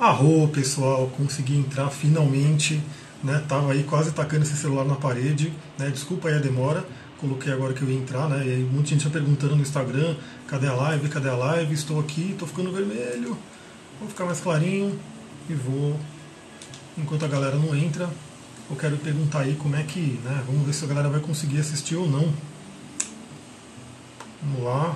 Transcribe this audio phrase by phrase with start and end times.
[0.00, 2.80] Arro, pessoal, consegui entrar finalmente.
[3.22, 3.44] Né?
[3.48, 5.52] Tava aí quase tacando esse celular na parede.
[5.76, 5.90] Né?
[5.90, 6.86] Desculpa aí a demora.
[7.18, 8.46] Coloquei agora que eu ia entrar, né?
[8.46, 10.14] E aí muita gente perguntando no Instagram,
[10.46, 11.74] cadê a live, cadê a live?
[11.74, 13.36] Estou aqui, estou ficando vermelho.
[13.98, 14.96] Vou ficar mais clarinho
[15.50, 15.98] e vou.
[16.96, 18.08] Enquanto a galera não entra,
[18.70, 20.44] eu quero perguntar aí como é que, né?
[20.46, 22.32] Vamos ver se a galera vai conseguir assistir ou não.
[24.40, 24.94] Vamos lá.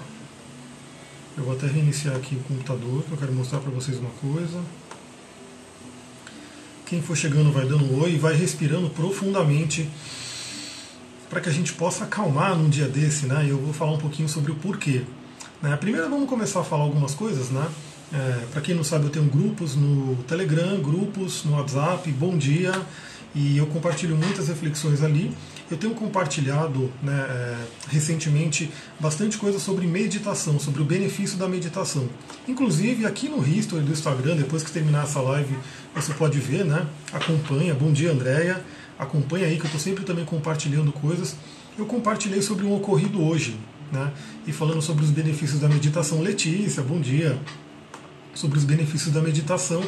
[1.37, 4.61] Eu vou até reiniciar aqui o computador, eu quero mostrar para vocês uma coisa.
[6.93, 9.89] Quem for chegando vai dando um oi vai respirando profundamente
[11.31, 13.47] para que a gente possa acalmar num dia desse, né?
[13.49, 15.01] Eu vou falar um pouquinho sobre o porquê.
[15.63, 15.75] Né?
[15.79, 17.67] Primeiro vamos começar a falar algumas coisas, né?
[18.13, 22.73] É, para quem não sabe, eu tenho grupos no Telegram, grupos no WhatsApp, bom dia,
[23.35, 25.35] e eu compartilho muitas reflexões ali.
[25.71, 27.57] Eu tenho compartilhado né, é,
[27.89, 32.09] recentemente bastante coisa sobre meditação, sobre o benefício da meditação.
[32.47, 35.57] Inclusive aqui no history do Instagram, depois que terminar essa live,
[35.95, 36.87] você pode ver, né?
[37.13, 37.75] Acompanha.
[37.75, 38.63] Bom dia, Andréia.
[38.99, 41.35] Acompanha aí que eu estou sempre também compartilhando coisas.
[41.79, 43.57] Eu compartilhei sobre um ocorrido hoje,
[43.91, 44.13] né?
[44.47, 46.21] E falando sobre os benefícios da meditação.
[46.21, 47.39] Letícia, bom dia.
[48.35, 49.83] Sobre os benefícios da meditação.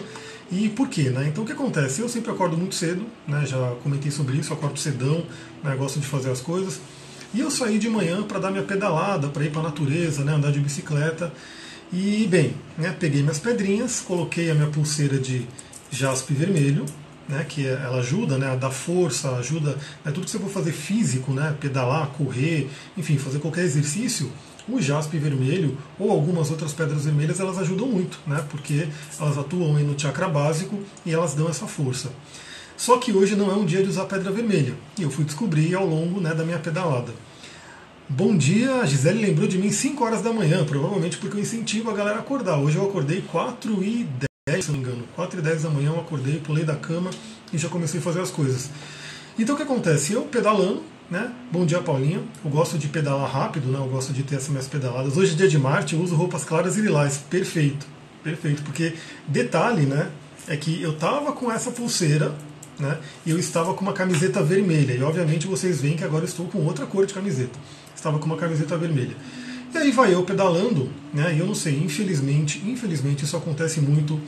[0.50, 1.10] E por quê?
[1.10, 1.28] Né?
[1.28, 2.00] Então o que acontece?
[2.00, 3.44] Eu sempre acordo muito cedo, né?
[3.46, 5.24] já comentei sobre isso, acordo cedão,
[5.62, 5.74] né?
[5.76, 6.80] gosto de fazer as coisas.
[7.32, 10.32] E eu saí de manhã para dar minha pedalada, para ir para a natureza, né?
[10.32, 11.32] andar de bicicleta.
[11.92, 12.94] E bem, né?
[12.98, 15.46] peguei minhas pedrinhas, coloquei a minha pulseira de
[15.90, 16.84] jaspe vermelho,
[17.28, 17.44] né?
[17.48, 18.50] que ela ajuda né?
[18.50, 20.12] a dar força, ajuda né?
[20.12, 21.56] tudo que você for fazer físico, né?
[21.58, 24.30] pedalar, correr, enfim, fazer qualquer exercício
[24.68, 28.44] o jaspe vermelho ou algumas outras pedras vermelhas elas ajudam muito, né?
[28.50, 28.88] Porque
[29.20, 32.10] elas atuam no chakra básico e elas dão essa força.
[32.76, 35.74] Só que hoje não é um dia de usar pedra vermelha e eu fui descobrir
[35.74, 37.12] ao longo né, da minha pedalada.
[38.08, 41.90] Bom dia, a Gisele lembrou de mim 5 horas da manhã, provavelmente porque eu incentivo
[41.90, 42.58] a galera a acordar.
[42.58, 44.06] Hoje eu acordei 4 e
[44.46, 45.04] 10, se não me engano.
[45.14, 47.10] 4 e 10 da manhã eu acordei, pulei da cama
[47.52, 48.68] e já comecei a fazer as coisas.
[49.38, 50.12] Então o que acontece?
[50.12, 51.32] Eu pedalando, né?
[51.52, 52.22] Bom dia, Paulinha.
[52.44, 53.78] Eu gosto de pedalar rápido, né?
[53.78, 55.16] Eu gosto de ter essas minhas pedaladas.
[55.16, 57.18] Hoje é dia de Marte, eu uso roupas claras e lilás.
[57.18, 57.86] Perfeito,
[58.22, 58.62] perfeito.
[58.62, 58.94] Porque
[59.26, 60.10] detalhe, né?
[60.46, 62.34] É que eu tava com essa pulseira,
[62.78, 62.98] né?
[63.24, 64.94] E eu estava com uma camiseta vermelha.
[64.94, 67.58] E obviamente vocês veem que agora estou com outra cor de camiseta.
[67.94, 69.16] Estava com uma camiseta vermelha.
[69.74, 71.34] E aí vai eu pedalando, né?
[71.34, 74.20] E eu não sei, infelizmente, infelizmente isso acontece muito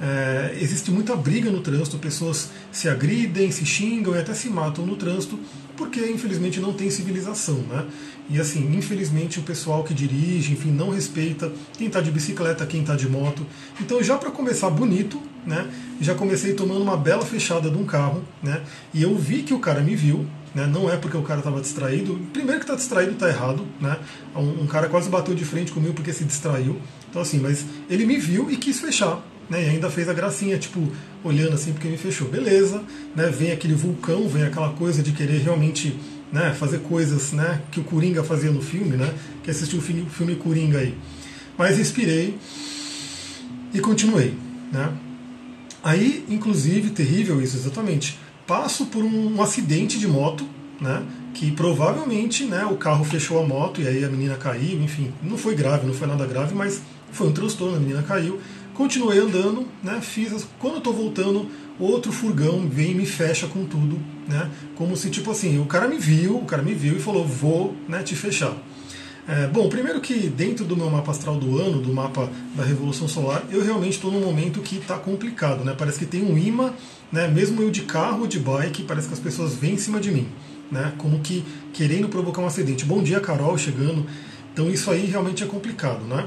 [0.00, 4.84] é, existe muita briga no trânsito, pessoas se agridem, se xingam e até se matam
[4.84, 5.38] no trânsito,
[5.76, 7.86] porque infelizmente não tem civilização, né?
[8.28, 12.80] E assim, infelizmente o pessoal que dirige, enfim, não respeita quem está de bicicleta, quem
[12.80, 13.46] está de moto.
[13.80, 15.70] Então, já para começar bonito, né?
[16.00, 18.62] Já comecei tomando uma bela fechada de um carro, né?
[18.94, 20.66] E eu vi que o cara me viu, né?
[20.66, 22.18] Não é porque o cara estava distraído.
[22.32, 23.98] Primeiro que está distraído está errado, né?
[24.34, 26.80] Um, um cara quase bateu de frente comigo porque se distraiu.
[27.10, 30.58] Então assim, mas ele me viu e quis fechar, né, e ainda fez a gracinha,
[30.58, 30.88] tipo,
[31.22, 32.28] olhando assim porque me fechou.
[32.28, 32.82] Beleza,
[33.14, 35.98] né, vem aquele vulcão, vem aquela coisa de querer realmente
[36.32, 39.12] né, fazer coisas né, que o Coringa fazia no filme, né,
[39.42, 40.94] que assistiu o filme, filme Coringa aí.
[41.56, 42.36] Mas respirei
[43.72, 44.34] e continuei.
[44.72, 44.92] Né.
[45.82, 48.18] Aí, inclusive, terrível isso, exatamente.
[48.46, 50.44] Passo por um, um acidente de moto,
[50.80, 51.02] né,
[51.34, 55.36] que provavelmente né, o carro fechou a moto e aí a menina caiu, enfim, não
[55.36, 58.40] foi grave, não foi nada grave, mas foi um transtorno, a menina caiu.
[58.74, 60.46] Continuei andando, né, fiz as...
[60.58, 61.48] quando eu estou voltando,
[61.78, 65.86] outro furgão vem e me fecha com tudo, né, como se tipo assim, o cara
[65.86, 68.56] me viu, o cara me viu e falou, vou né, te fechar.
[69.26, 73.08] É, bom, primeiro que dentro do meu mapa astral do ano, do mapa da Revolução
[73.08, 75.74] Solar, eu realmente estou num momento que está complicado, né?
[75.76, 76.74] Parece que tem um imã,
[77.10, 77.26] né?
[77.26, 80.10] Mesmo eu de carro ou de bike, parece que as pessoas vêm em cima de
[80.10, 80.28] mim,
[80.70, 80.92] né?
[80.98, 81.42] Como que
[81.72, 82.84] querendo provocar um acidente.
[82.84, 84.04] Bom dia, Carol, chegando.
[84.52, 86.26] Então isso aí realmente é complicado, né?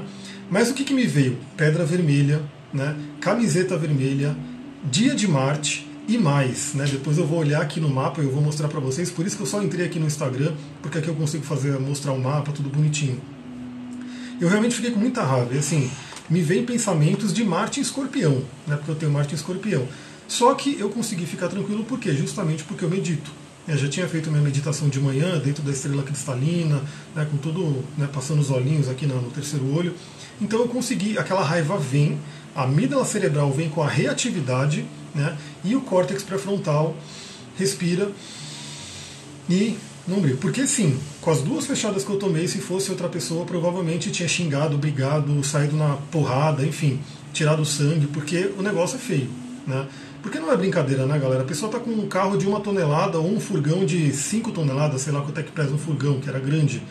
[0.50, 1.38] Mas o que, que me veio?
[1.56, 2.42] Pedra vermelha,
[2.72, 2.96] né?
[3.20, 4.36] camiseta vermelha,
[4.84, 6.72] dia de Marte e mais.
[6.74, 6.86] Né?
[6.90, 9.10] Depois eu vou olhar aqui no mapa e eu vou mostrar para vocês.
[9.10, 12.12] Por isso que eu só entrei aqui no Instagram, porque aqui eu consigo fazer mostrar
[12.12, 13.20] o mapa, tudo bonitinho.
[14.40, 15.54] Eu realmente fiquei com muita raiva.
[15.54, 15.90] E assim,
[16.30, 18.76] me vem pensamentos de Marte em escorpião, né?
[18.76, 19.86] porque eu tenho Marte em escorpião.
[20.26, 22.12] Só que eu consegui ficar tranquilo, por quê?
[22.14, 23.30] Justamente porque eu medito.
[23.68, 26.80] Eu já tinha feito minha meditação de manhã dentro da estrela cristalina,
[27.14, 29.94] né, com tudo né, passando os olhinhos aqui no, no terceiro olho.
[30.40, 32.18] Então eu consegui, aquela raiva vem,
[32.54, 36.96] a amígdala cerebral vem com a reatividade, né, e o córtex pré-frontal
[37.58, 38.10] respira
[39.50, 39.76] e
[40.06, 40.38] não brilha.
[40.38, 44.28] Porque sim, com as duas fechadas que eu tomei, se fosse outra pessoa, provavelmente tinha
[44.28, 47.00] xingado, brigado, saído na porrada, enfim,
[47.34, 49.28] tirado sangue, porque o negócio é feio.
[49.66, 49.86] Né?
[50.22, 51.42] Porque não é brincadeira, né, galera?
[51.42, 55.02] A pessoa está com um carro de uma tonelada ou um furgão de 5 toneladas,
[55.02, 56.82] sei lá quanto é que pesa um furgão, que era grande.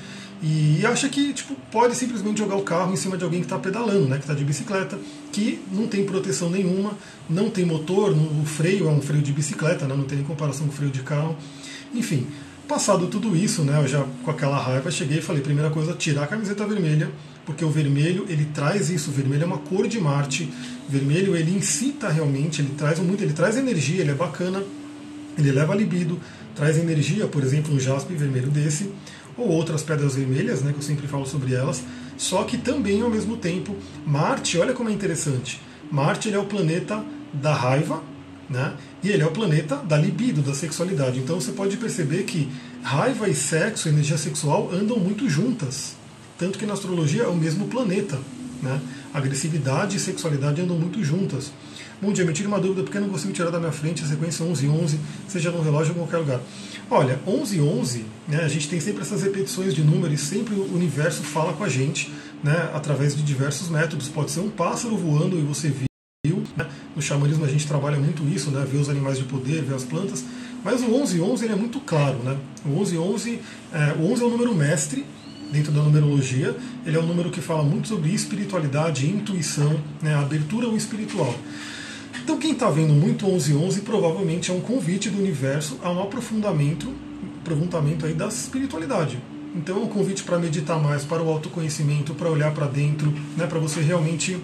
[0.41, 3.57] e acha que tipo, pode simplesmente jogar o carro em cima de alguém que está
[3.57, 4.97] pedalando, né, que está de bicicleta,
[5.31, 6.91] que não tem proteção nenhuma,
[7.29, 10.68] não tem motor, o freio é um freio de bicicleta, né, não tem nem comparação
[10.68, 11.35] com o freio de carro.
[11.94, 12.27] Enfim,
[12.68, 16.24] passado tudo isso, né, eu já com aquela raiva cheguei e falei, primeira coisa, tirar
[16.24, 17.09] a camiseta vermelha,
[17.48, 20.52] porque o vermelho ele traz isso, o vermelho é uma cor de Marte,
[20.88, 24.62] o vermelho ele incita realmente, ele traz muito, ele traz energia, ele é bacana,
[25.38, 26.20] ele leva libido,
[26.54, 28.92] traz energia, por exemplo, um jaspe vermelho desse
[29.38, 31.82] ou outras pedras vermelhas, né, que eu sempre falo sobre elas,
[32.18, 35.62] só que também ao mesmo tempo Marte, olha como é interessante.
[35.90, 37.02] Marte ele é o planeta
[37.32, 38.04] da raiva,
[38.50, 38.74] né?
[39.02, 41.20] E ele é o planeta da libido, da sexualidade.
[41.20, 42.50] Então você pode perceber que
[42.82, 45.96] raiva e sexo, energia sexual andam muito juntas.
[46.38, 48.19] Tanto que na astrologia é o mesmo planeta,
[48.62, 48.80] né?
[49.13, 51.51] Agressividade e sexualidade andam muito juntas.
[52.00, 54.07] Bom dia, me tire uma dúvida porque eu não consigo tirar da minha frente a
[54.07, 56.39] sequência 11 11, seja no relógio ou em qualquer lugar.
[56.92, 61.24] Olha, 11 11, né, a gente tem sempre essas repetições de números sempre o universo
[61.24, 62.13] fala com a gente,
[62.44, 64.07] né, através de diversos métodos.
[64.07, 65.74] Pode ser um pássaro voando e você
[66.24, 66.68] viu, né?
[66.95, 69.84] no xamanismo a gente trabalha muito isso, né, ver os animais de poder, ver as
[69.84, 70.24] plantas,
[70.63, 72.38] mas o 11 11 ele é muito claro, né?
[72.66, 73.39] O 11 11,
[73.74, 75.06] é, o 11 é o número mestre
[75.52, 76.56] dentro da numerologia,
[76.86, 81.34] ele é um número que fala muito sobre espiritualidade, intuição, né, abertura ao espiritual.
[82.24, 86.94] Então quem está vendo muito 1111 provavelmente é um convite do universo a um aprofundamento,
[87.40, 89.18] aprofundamento aí da espiritualidade.
[89.56, 93.48] Então é um convite para meditar mais, para o autoconhecimento, para olhar para dentro, né,
[93.48, 94.38] para você realmente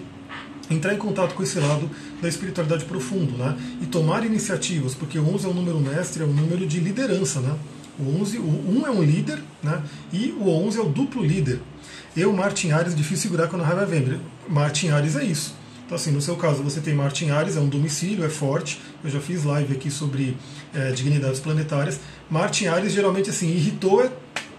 [0.70, 1.90] entrar em contato com esse lado
[2.22, 3.54] da espiritualidade profundo, né?
[3.82, 7.40] E tomar iniciativas, porque o 11 é um número mestre, é um número de liderança,
[7.40, 7.54] né?
[7.98, 9.82] O 11, o 1 é um líder, né?
[10.12, 11.60] E o 11 é o duplo líder.
[12.16, 14.20] Eu, Martin Ares, difícil segurar quando a raiva vem.
[14.48, 15.54] Martin Ares é isso.
[15.84, 18.80] Então, assim, no seu caso, você tem Martin Ares, é um domicílio, é forte.
[19.02, 20.36] Eu já fiz live aqui sobre
[20.74, 22.00] é, dignidades planetárias.
[22.30, 24.10] Martin Ares, geralmente, assim, irritou, é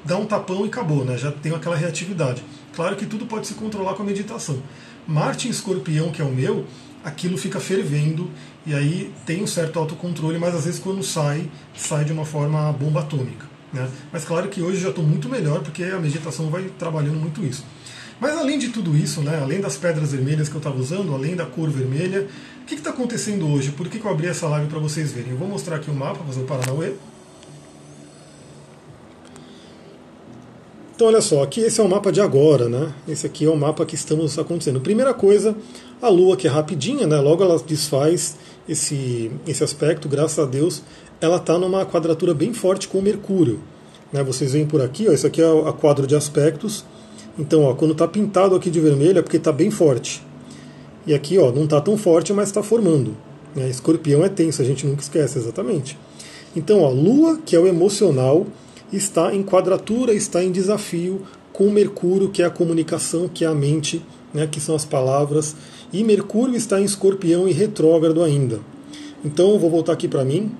[0.03, 1.17] dar um tapão e acabou, né?
[1.17, 2.43] Já tem aquela reatividade.
[2.75, 4.61] Claro que tudo pode se controlar com a meditação.
[5.07, 6.65] Marte em escorpião, que é o meu,
[7.05, 8.29] aquilo fica fervendo
[8.65, 12.73] e aí tem um certo autocontrole, mas às vezes quando sai, sai de uma forma
[12.73, 13.45] bomba atômica.
[13.71, 13.87] Né?
[14.11, 17.63] Mas claro que hoje já estou muito melhor porque a meditação vai trabalhando muito isso.
[18.19, 21.35] Mas além de tudo isso, né, além das pedras vermelhas que eu estava usando, além
[21.35, 22.27] da cor vermelha,
[22.61, 23.71] o que está acontecendo hoje?
[23.71, 25.31] Por que, que eu abri essa live para vocês verem?
[25.31, 26.93] Eu vou mostrar aqui o mapa, fazer o Paranauê.
[30.95, 32.93] Então olha só, aqui esse é o mapa de agora, né?
[33.05, 34.79] Esse aqui é o mapa que estamos acontecendo.
[34.79, 35.53] Primeira coisa,
[36.01, 37.19] a Lua que é rapidinha, né?
[37.19, 38.37] Logo ela desfaz
[38.67, 40.81] esse, esse aspecto, graças a Deus,
[41.19, 43.59] ela está numa quadratura bem forte com o Mercúrio.
[44.13, 44.23] Né?
[44.23, 46.85] Vocês veem por aqui, ó, isso aqui é a quadro de aspectos.
[47.37, 50.23] Então, ó, quando está pintado aqui de vermelho é porque está bem forte.
[51.05, 53.17] E aqui ó, não está tão forte, mas está formando.
[53.53, 53.69] Né?
[53.69, 55.99] Escorpião é tenso, a gente nunca esquece, exatamente.
[56.55, 58.47] Então, ó, Lua, que é o emocional,
[58.91, 61.21] está em quadratura, está em desafio
[61.51, 64.01] com Mercúrio, que é a comunicação, que é a mente,
[64.33, 65.55] né, que são as palavras.
[65.93, 68.59] E Mercúrio está em escorpião e retrógrado ainda.
[69.23, 70.51] Então, vou voltar aqui para mim.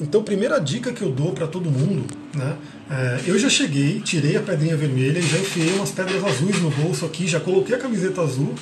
[0.00, 2.04] Então, primeira dica que eu dou para todo mundo,
[2.34, 2.56] né,
[2.90, 6.70] é, eu já cheguei, tirei a pedrinha vermelha e já enfiei umas pedras azuis no
[6.70, 8.54] bolso aqui, já coloquei a camiseta azul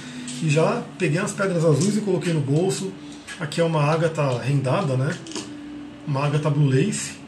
[0.42, 2.92] e já peguei as pedras azuis e coloquei no bolso.
[3.40, 5.16] Aqui é uma ágata rendada, né?
[6.06, 7.21] Uma ágata blue lace,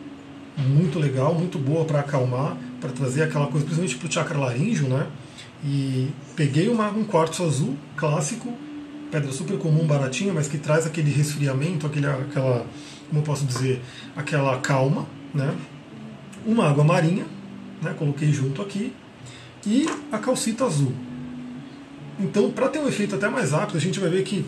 [0.56, 4.89] muito legal, muito boa para acalmar, para trazer aquela coisa, principalmente para o chakra laríngeo,
[4.89, 5.06] né?
[5.65, 8.53] E peguei uma, um quartzo azul clássico,
[9.11, 12.67] pedra super comum, baratinha, mas que traz aquele resfriamento, aquele, aquela,
[13.08, 13.82] como eu posso dizer,
[14.17, 15.55] aquela calma, né?
[16.46, 17.25] uma água marinha,
[17.82, 18.93] né, coloquei junto aqui,
[19.67, 20.93] e a calcita azul.
[22.20, 24.44] Então, para ter um efeito até mais rápido, a gente vai ver que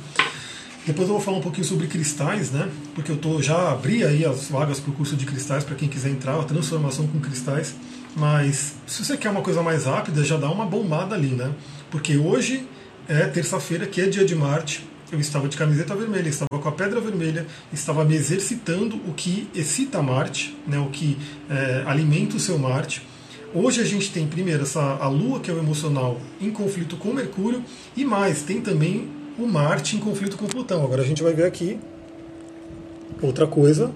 [0.86, 2.70] depois eu vou falar um pouquinho sobre cristais, né?
[2.94, 5.88] Porque eu tô, já abri aí as vagas para o curso de cristais para quem
[5.88, 7.74] quiser entrar, a transformação com cristais.
[8.14, 11.52] Mas se você quer uma coisa mais rápida, já dá uma bombada ali, né?
[11.90, 12.66] Porque hoje
[13.08, 16.72] é terça-feira, que é dia de Marte, eu estava de camiseta vermelha, estava com a
[16.72, 21.16] pedra vermelha, estava me exercitando o que excita Marte, né, o que
[21.48, 23.06] é, alimenta o seu Marte.
[23.54, 27.12] Hoje a gente tem primeiro essa, a Lua, que é o emocional, em conflito com
[27.12, 27.62] Mercúrio,
[27.96, 30.82] e mais, tem também o Marte em conflito com Plutão.
[30.84, 31.78] Agora a gente vai ver aqui
[33.22, 33.90] outra coisa.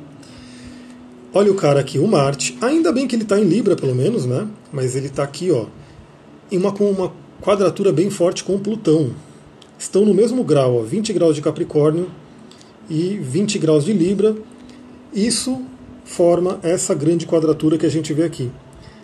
[1.33, 2.59] Olha o cara aqui, o Marte.
[2.61, 4.49] Ainda bem que ele está em Libra, pelo menos, né?
[4.73, 5.67] Mas ele está aqui, ó,
[6.51, 9.15] em uma, uma quadratura bem forte com Plutão
[9.79, 12.11] estão no mesmo grau, ó, 20 graus de Capricórnio
[12.89, 14.37] e 20 graus de Libra.
[15.13, 15.63] Isso
[16.05, 18.51] forma essa grande quadratura que a gente vê aqui.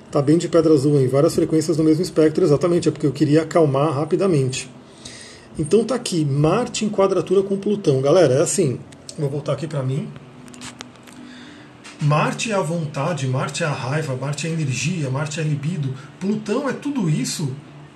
[0.06, 3.12] Está bem de pedra azul em várias frequências no mesmo espectro, exatamente, é porque eu
[3.12, 4.70] queria acalmar rapidamente.
[5.58, 8.02] Então tá aqui, Marte em quadratura com Plutão.
[8.02, 8.78] Galera, é assim,
[9.18, 10.08] vou voltar aqui para mim.
[12.02, 15.46] Marte é a vontade, Marte é a raiva, Marte é a energia, Marte é a
[15.46, 15.94] libido.
[16.20, 17.54] Plutão é tudo isso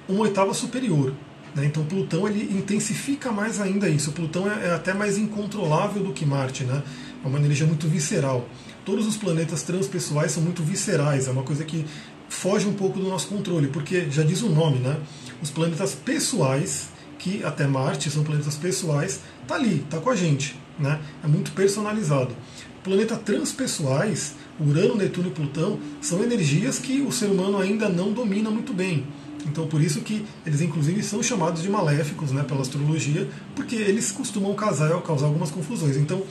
[0.08, 1.12] uma oitava superior.
[1.54, 1.66] Né?
[1.66, 4.10] Então Plutão ele intensifica mais ainda isso.
[4.12, 6.82] Plutão é, é, até mais incontrolável do que Marte, né?
[7.22, 8.48] é uma energia muito visceral.
[8.86, 11.84] Todos os planetas transpessoais são muito viscerais, é uma coisa que
[12.26, 14.96] foge um pouco do nosso controle, porque já diz o nome, né?
[15.42, 16.88] Os planetas pessoais,
[17.20, 20.98] que até Marte são planetas pessoais, tá ali, tá com a gente, né?
[21.22, 22.34] É muito personalizado.
[22.82, 28.50] Planetas transpessoais, Urano, Netuno e Plutão, são energias que o ser humano ainda não domina
[28.50, 29.06] muito bem.
[29.46, 34.10] Então por isso que eles inclusive são chamados de maléficos né, pela astrologia, porque eles
[34.10, 35.96] costumam causar, causar algumas confusões.
[35.96, 36.22] Então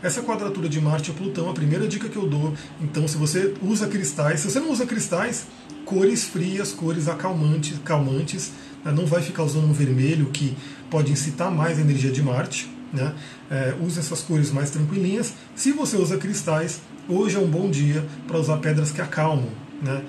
[0.00, 3.54] essa quadratura de Marte e Plutão, a primeira dica que eu dou, então se você
[3.62, 5.46] usa cristais, se você não usa cristais,
[5.84, 8.52] cores frias, cores acalmantes, calmantes,
[8.92, 10.56] não vai ficar usando um vermelho que
[10.90, 12.70] pode incitar mais a energia de Marte.
[12.92, 13.12] Né?
[13.50, 15.32] É, use essas cores mais tranquilinhas.
[15.54, 19.50] Se você usa cristais, hoje é um bom dia para usar pedras que acalmam.
[19.82, 20.02] Né?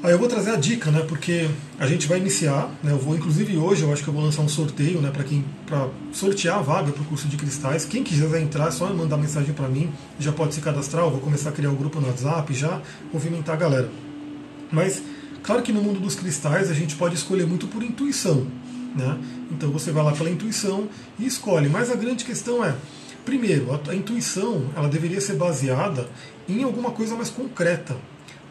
[0.00, 1.04] Aí eu vou trazer a dica, né?
[1.08, 2.92] Porque a gente vai iniciar, né?
[2.92, 5.10] Eu vou, inclusive hoje, eu acho que eu vou lançar um sorteio, né?
[5.10, 7.84] Para quem, para sortear a vaga para o curso de cristais.
[7.84, 9.90] Quem quiser entrar, é só mandar mensagem para mim.
[10.20, 11.04] Já pode se cadastrar.
[11.04, 12.80] Eu vou começar a criar o um grupo no WhatsApp, já
[13.12, 13.90] movimentar a galera.
[14.70, 15.02] Mas
[15.48, 18.46] claro que no mundo dos cristais a gente pode escolher muito por intuição,
[18.94, 19.18] né?
[19.50, 20.86] Então você vai lá pela intuição
[21.18, 21.70] e escolhe.
[21.70, 22.74] Mas a grande questão é,
[23.24, 26.06] primeiro, a, a intuição ela deveria ser baseada
[26.46, 27.96] em alguma coisa mais concreta.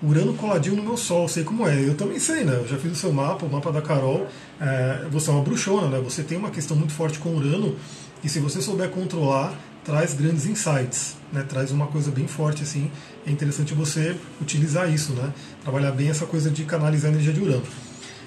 [0.01, 1.87] Urano coladinho no meu Sol, sei como é.
[1.87, 2.55] Eu também sei, né?
[2.55, 4.25] Eu já fiz o seu mapa, o mapa da Carol.
[4.59, 5.99] É, você é uma bruxona, né?
[6.03, 7.75] Você tem uma questão muito forte com Urano
[8.23, 9.53] e se você souber controlar,
[9.87, 11.45] traz grandes insights, né?
[11.47, 12.91] Traz uma coisa bem forte assim.
[13.25, 15.33] É interessante você utilizar isso, né?
[15.63, 17.63] Trabalhar bem essa coisa de canalizar a energia de Urano.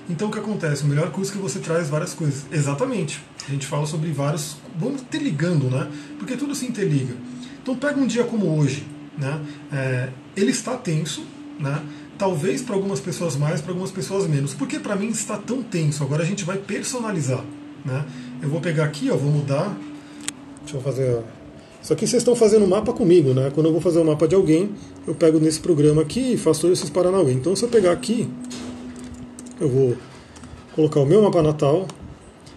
[0.08, 0.84] Então o que acontece?
[0.84, 2.46] O melhor curso é que você traz várias coisas.
[2.50, 3.22] Exatamente.
[3.46, 4.56] A gente fala sobre vários.
[4.78, 5.86] Vamos interligando, né?
[6.18, 7.14] Porque tudo se interliga.
[7.62, 8.86] Então pega um dia como hoje,
[9.18, 9.38] né?
[9.70, 11.26] É, ele está tenso,
[11.58, 11.78] né?
[12.16, 14.54] Talvez para algumas pessoas mais, para algumas pessoas menos.
[14.54, 16.02] Porque para mim está tão tenso.
[16.02, 17.44] Agora a gente vai personalizar.
[17.84, 18.04] Né?
[18.42, 19.76] Eu vou pegar aqui, ó, vou mudar.
[20.62, 21.22] Deixa eu fazer.
[21.82, 23.50] Isso aqui vocês estão fazendo mapa comigo, né?
[23.54, 24.70] Quando eu vou fazer o um mapa de alguém,
[25.06, 27.32] eu pego nesse programa aqui e faço todos esses paranauê.
[27.32, 28.28] Então se eu pegar aqui,
[29.60, 29.96] eu vou
[30.74, 31.86] colocar o meu mapa natal.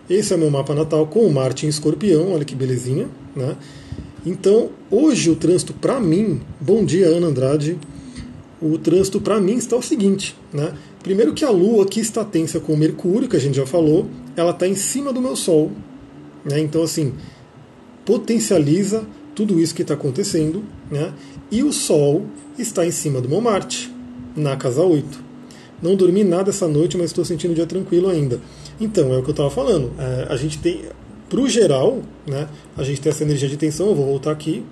[0.10, 3.56] Esse é o meu mapa natal com o Marte em escorpião, olha que belezinha, né?
[4.26, 7.78] Então, hoje o trânsito para mim, bom dia Ana Andrade,
[8.62, 10.74] o trânsito para mim está o seguinte, né?
[11.02, 14.08] Primeiro que a Lua aqui está tensa com o Mercúrio, que a gente já falou,
[14.36, 15.72] ela está em cima do meu Sol,
[16.46, 16.60] né?
[16.60, 17.14] Então assim
[18.06, 19.06] potencializa
[19.36, 21.14] tudo isso que está acontecendo, né?
[21.52, 22.26] E o Sol
[22.58, 23.94] está em cima do meu Marte,
[24.36, 25.24] na casa 8.
[25.82, 28.40] Não dormi nada essa noite, mas estou sentindo o dia tranquilo ainda.
[28.80, 29.92] Então, é o que eu estava falando.
[30.00, 30.84] É, a gente tem,
[31.30, 33.88] para o geral, né, a gente tem essa energia de tensão.
[33.88, 34.64] Eu vou voltar aqui,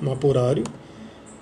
[0.00, 0.64] mapa horário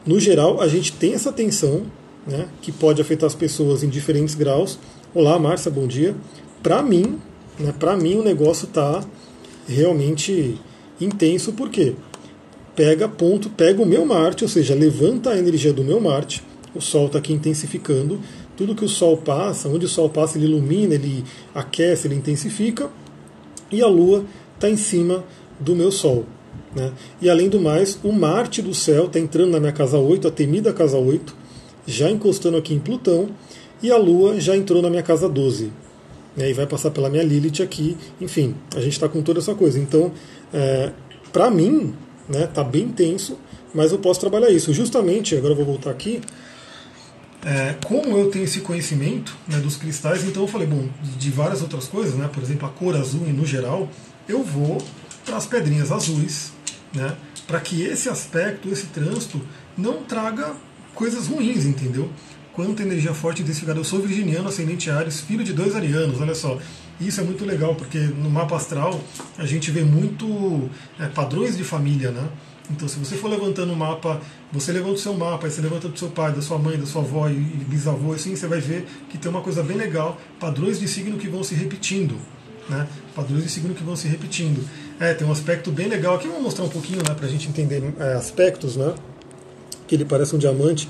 [0.09, 1.83] no geral, a gente tem essa tensão,
[2.27, 4.79] né, que pode afetar as pessoas em diferentes graus.
[5.15, 6.17] Olá, Márcia, bom dia.
[6.63, 7.19] Para mim,
[7.59, 9.05] né, para mim o negócio está
[9.69, 10.59] realmente
[11.01, 11.95] intenso, porque
[12.75, 16.43] pega ponto, pega o meu Marte, ou seja, levanta a energia do meu Marte.
[16.75, 18.21] O Sol está aqui intensificando.
[18.57, 21.25] Tudo que o Sol passa, onde o Sol passa, ele ilumina, ele
[21.55, 22.91] aquece, ele intensifica.
[23.71, 24.25] E a Lua
[24.55, 25.25] está em cima
[25.59, 26.25] do meu Sol.
[26.75, 26.93] Né?
[27.21, 30.31] E além do mais, o Marte do céu está entrando na minha casa 8, a
[30.31, 31.35] temida casa 8,
[31.87, 33.29] já encostando aqui em Plutão,
[33.83, 35.73] e a Lua já entrou na minha casa 12.
[36.37, 36.51] Né?
[36.51, 37.97] E vai passar pela minha Lilith aqui.
[38.21, 39.79] Enfim, a gente está com toda essa coisa.
[39.79, 40.13] Então,
[40.53, 40.93] é,
[41.33, 41.95] para mim,
[42.29, 43.39] né, tá bem tenso,
[43.75, 44.73] mas eu posso trabalhar isso.
[44.73, 46.21] Justamente, agora eu vou voltar aqui.
[47.45, 51.63] É, como eu tenho esse conhecimento né, dos cristais, então eu falei, bom, de várias
[51.63, 53.89] outras coisas, né, por exemplo, a cor azul e no geral,
[54.29, 54.79] eu vou
[55.25, 56.53] para as pedrinhas azuis,
[56.93, 57.15] né,
[57.47, 59.41] para que esse aspecto, esse trânsito,
[59.77, 60.53] não traga
[60.95, 62.11] coisas ruins, entendeu?
[62.53, 63.79] Quanta energia forte intensificada.
[63.79, 66.59] Eu sou virginiano, ascendente Ares, filho de dois arianos, olha só.
[67.01, 69.01] Isso é muito legal, porque no mapa astral
[69.37, 72.29] a gente vê muito é, padrões de família, né?
[72.71, 74.21] Então, se você for levantando o mapa,
[74.53, 76.85] você levanta o seu mapa, aí você levanta do seu pai, da sua mãe, da
[76.85, 80.79] sua avó e bisavô, assim, você vai ver que tem uma coisa bem legal, padrões
[80.79, 82.19] de signo que vão se repetindo
[82.69, 82.87] né?
[83.15, 84.63] Padrões de signo que vão se repetindo.
[85.01, 87.49] É, tem um aspecto bem legal aqui, vou mostrar um pouquinho né, para a gente
[87.49, 88.95] entender é, aspectos, né?
[89.87, 90.89] Que ele parece um diamante.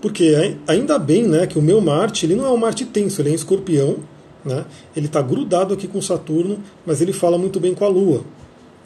[0.00, 3.30] Porque ainda bem né, que o meu Marte ele não é um Marte tenso, ele
[3.30, 3.98] é em escorpião.
[4.44, 4.64] Né?
[4.94, 8.22] Ele está grudado aqui com Saturno, mas ele fala muito bem com a Lua.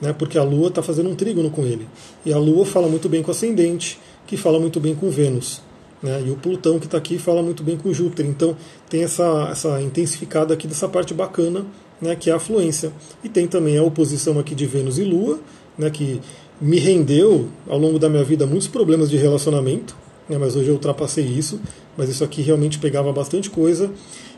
[0.01, 1.89] Né, porque a Lua está fazendo um trígono com ele.
[2.25, 3.99] E a Lua fala muito bem com o ascendente,
[4.29, 5.61] que fala muito bem com Vênus.
[6.01, 8.25] Né, e o Plutão que está aqui fala muito bem com Júpiter.
[8.25, 8.57] Então
[8.89, 11.67] tem essa, essa intensificada aqui dessa parte bacana
[12.01, 12.93] né, que é a fluência.
[13.23, 15.39] E tem também a oposição aqui de Vênus e Lua,
[15.77, 16.21] né, que
[16.61, 19.97] me rendeu ao longo da minha vida muitos problemas de relacionamento.
[20.29, 21.61] né, mas hoje eu ultrapassei isso.
[21.97, 23.91] Mas isso aqui realmente pegava bastante coisa.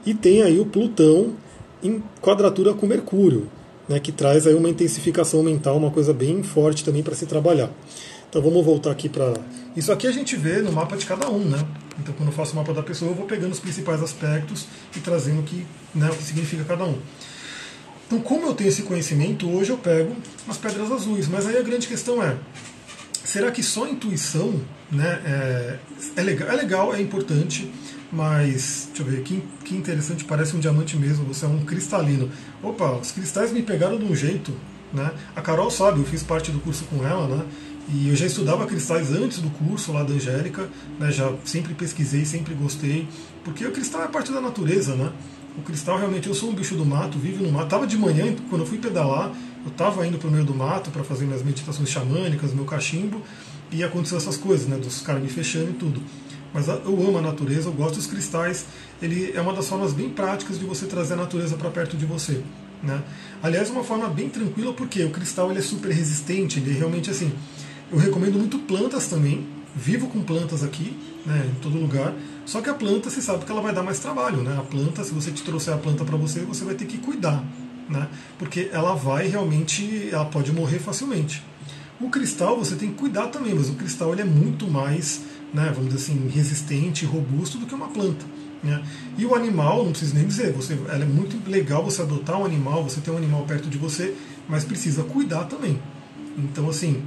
[0.04, 1.35] E tem aí o Plutão
[1.83, 3.49] em quadratura com Mercúrio,
[3.88, 7.71] né, que traz aí uma intensificação mental, uma coisa bem forte também para se trabalhar.
[8.28, 9.35] Então vamos voltar aqui para.
[9.76, 11.59] Isso aqui a gente vê no mapa de cada um, né?
[11.99, 14.66] Então quando eu faço o mapa da pessoa, eu vou pegando os principais aspectos
[14.97, 16.97] e trazendo o que, né, o que significa cada um.
[18.11, 20.16] Então, como eu tenho esse conhecimento, hoje eu pego
[20.49, 21.28] as pedras azuis.
[21.28, 22.37] Mas aí a grande questão é:
[23.25, 25.78] será que só intuição né, é,
[26.16, 27.71] é, legal, é legal, é importante,
[28.12, 32.31] mas deixa eu ver, que, que interessante, parece um diamante mesmo, você é um cristalino.
[32.62, 34.52] Opa, os cristais me pegaram de um jeito.
[34.93, 35.11] Né?
[35.37, 37.45] A Carol sabe, eu fiz parte do curso com ela, né?
[37.93, 42.25] E eu já estudava cristais antes do curso lá da Angélica, né, já sempre pesquisei,
[42.25, 43.09] sempre gostei,
[43.43, 45.11] porque o cristal é parte da natureza, né?
[45.59, 47.69] O cristal realmente, eu sou um bicho do mato, vivo no mato.
[47.69, 49.33] Tava de manhã, quando eu fui pedalar,
[49.64, 53.21] eu estava indo para o meio do mato para fazer minhas meditações xamânicas, meu cachimbo,
[53.73, 56.00] e aconteceu essas coisas, né, dos caras me fechando e tudo.
[56.52, 58.66] Mas eu amo a natureza, eu gosto dos cristais.
[59.00, 62.04] Ele é uma das formas bem práticas de você trazer a natureza para perto de
[62.04, 62.42] você.
[62.83, 63.02] Né?
[63.42, 67.11] Aliás, uma forma bem tranquila, porque o cristal ele é super resistente, ele é realmente
[67.11, 67.33] assim,
[67.92, 69.47] eu recomendo muito plantas também.
[69.75, 72.12] Vivo com plantas aqui, né, em todo lugar.
[72.45, 74.57] Só que a planta, você sabe que ela vai dar mais trabalho, né?
[74.59, 77.45] A planta, se você te trouxer a planta para você, você vai ter que cuidar,
[77.88, 78.09] né?
[78.37, 81.45] Porque ela vai realmente, ela pode morrer facilmente.
[82.00, 85.21] O cristal você tem que cuidar também, mas o cristal ele é muito mais,
[85.52, 88.25] né, vamos dizer assim, resistente, robusto do que uma planta.
[88.62, 88.83] Né?
[89.16, 92.83] E o animal, não preciso nem dizer, você, é muito legal você adotar um animal,
[92.83, 94.14] você ter um animal perto de você,
[94.49, 95.80] mas precisa cuidar também.
[96.37, 97.02] Então, assim,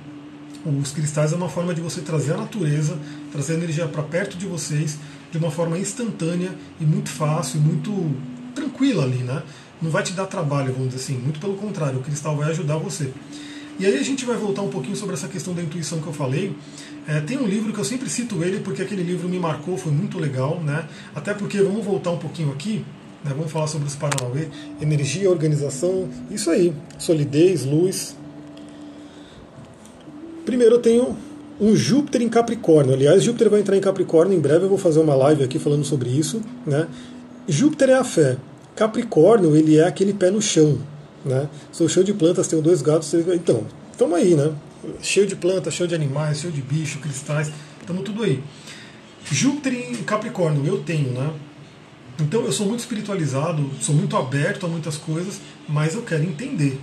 [0.66, 2.98] os cristais é uma forma de você trazer a natureza,
[3.32, 4.98] trazer a energia para perto de vocês
[5.32, 8.16] de uma forma instantânea e muito fácil, muito
[8.54, 9.44] tranquila ali, né?
[9.82, 11.18] Não vai te dar trabalho, vamos dizer assim.
[11.18, 13.12] Muito pelo contrário, o cristal vai ajudar você.
[13.80, 16.14] E aí a gente vai voltar um pouquinho sobre essa questão da intuição que eu
[16.14, 16.56] falei.
[17.08, 19.92] É, tem um livro que eu sempre cito ele porque aquele livro me marcou, foi
[19.92, 20.88] muito legal, né?
[21.16, 22.86] Até porque vamos voltar um pouquinho aqui,
[23.24, 23.32] né?
[23.36, 24.48] Vamos falar sobre os Paranauê,
[24.80, 28.16] energia, organização, isso aí, solidez, luz,
[30.46, 31.16] Primeiro eu tenho
[31.60, 32.94] um Júpiter em Capricórnio.
[32.94, 34.66] Aliás, Júpiter vai entrar em Capricórnio em breve.
[34.66, 36.42] Eu vou fazer uma live aqui falando sobre isso.
[36.66, 36.88] Né?
[37.48, 38.38] Júpiter é a fé.
[38.76, 40.78] Capricórnio ele é aquele pé no chão.
[41.26, 41.50] Né?
[41.72, 43.14] Sou cheio de plantas, tenho dois gatos.
[43.14, 44.54] Então, estamos aí, né?
[45.02, 47.52] Cheio de plantas, cheio de animais, cheio de bichos, cristais.
[47.80, 48.44] Estamos tudo aí.
[49.32, 51.34] Júpiter em Capricórnio eu tenho, né?
[52.20, 56.80] Então eu sou muito espiritualizado, sou muito aberto a muitas coisas, mas eu quero entender.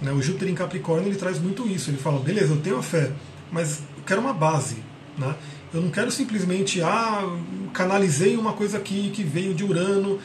[0.00, 0.10] Né?
[0.12, 1.90] O Júpiter em Capricórnio ele traz muito isso.
[1.90, 3.10] Ele fala, beleza, eu tenho a fé,
[3.52, 4.76] mas eu quero uma base.
[5.18, 5.34] Né?
[5.72, 7.22] Eu não quero simplesmente, ah,
[7.72, 10.18] canalizei uma coisa aqui que veio de Urano.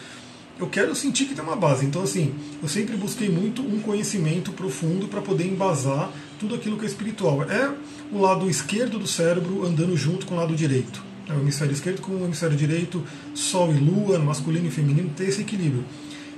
[0.57, 1.85] Eu quero sentir que tem uma base.
[1.85, 6.85] Então, assim, eu sempre busquei muito um conhecimento profundo para poder embasar tudo aquilo que
[6.85, 7.43] é espiritual.
[7.43, 7.73] É
[8.11, 11.03] o lado esquerdo do cérebro andando junto com o lado direito.
[11.27, 15.27] É o hemisfério esquerdo com o hemisfério direito, Sol e Lua, masculino e feminino, ter
[15.27, 15.83] esse equilíbrio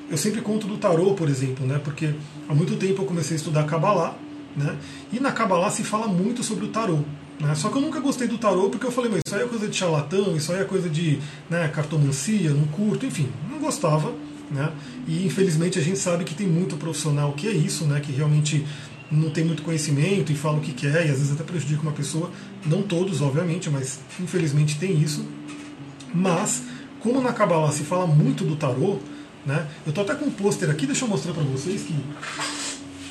[0.09, 1.79] eu sempre conto do tarô, por exemplo, né?
[1.83, 2.13] Porque
[2.47, 4.15] há muito tempo eu comecei a estudar Kabbalah,
[4.55, 4.77] né?
[5.11, 6.99] E na Kabbalah se fala muito sobre o tarô.
[7.39, 7.53] Né?
[7.55, 9.67] Só que eu nunca gostei do tarô porque eu falei, mas isso aí é coisa
[9.67, 11.19] de charlatão, isso aí é coisa de
[11.49, 14.13] né, cartomancia, não curto, enfim, não gostava.
[14.49, 14.71] Né?
[15.07, 17.99] E infelizmente a gente sabe que tem muito profissional que é isso, né?
[17.99, 18.65] que realmente
[19.11, 21.91] não tem muito conhecimento e fala o que quer e às vezes até prejudica uma
[21.91, 22.31] pessoa.
[22.65, 25.25] Não todos, obviamente, mas infelizmente tem isso.
[26.13, 26.63] Mas,
[26.99, 28.97] como na Kabbalah se fala muito do tarô,
[29.45, 29.67] né?
[29.85, 31.95] Eu estou até com um pôster aqui, deixa eu mostrar para vocês que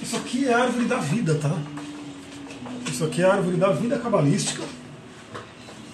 [0.02, 1.56] isso aqui é a árvore da vida, tá?
[2.96, 4.62] Isso aqui é a árvore da vida cabalística.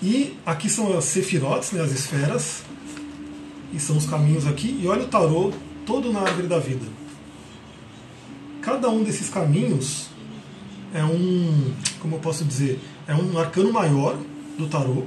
[0.00, 2.62] E aqui são as sefirotes, né, as esferas.
[3.72, 4.78] E são os caminhos aqui.
[4.80, 5.52] E olha o tarô
[5.84, 6.86] todo na árvore da vida.
[8.60, 10.10] Cada um desses caminhos
[10.94, 14.16] é um, como eu posso dizer, é um arcano maior
[14.56, 15.02] do tarô.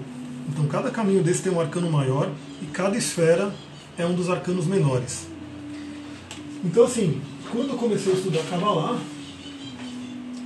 [0.50, 2.30] Então cada caminho desse tem um arcano maior
[2.62, 3.56] e cada esfera
[3.98, 5.28] é um dos arcanos menores.
[6.62, 9.00] Então, assim, quando eu comecei a estudar Kabbalah,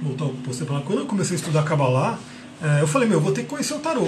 [0.02, 0.26] voltar
[0.66, 2.20] para quando eu comecei a estudar Kabbalah,
[2.62, 4.08] é, eu falei, meu, eu vou ter que conhecer o tarô.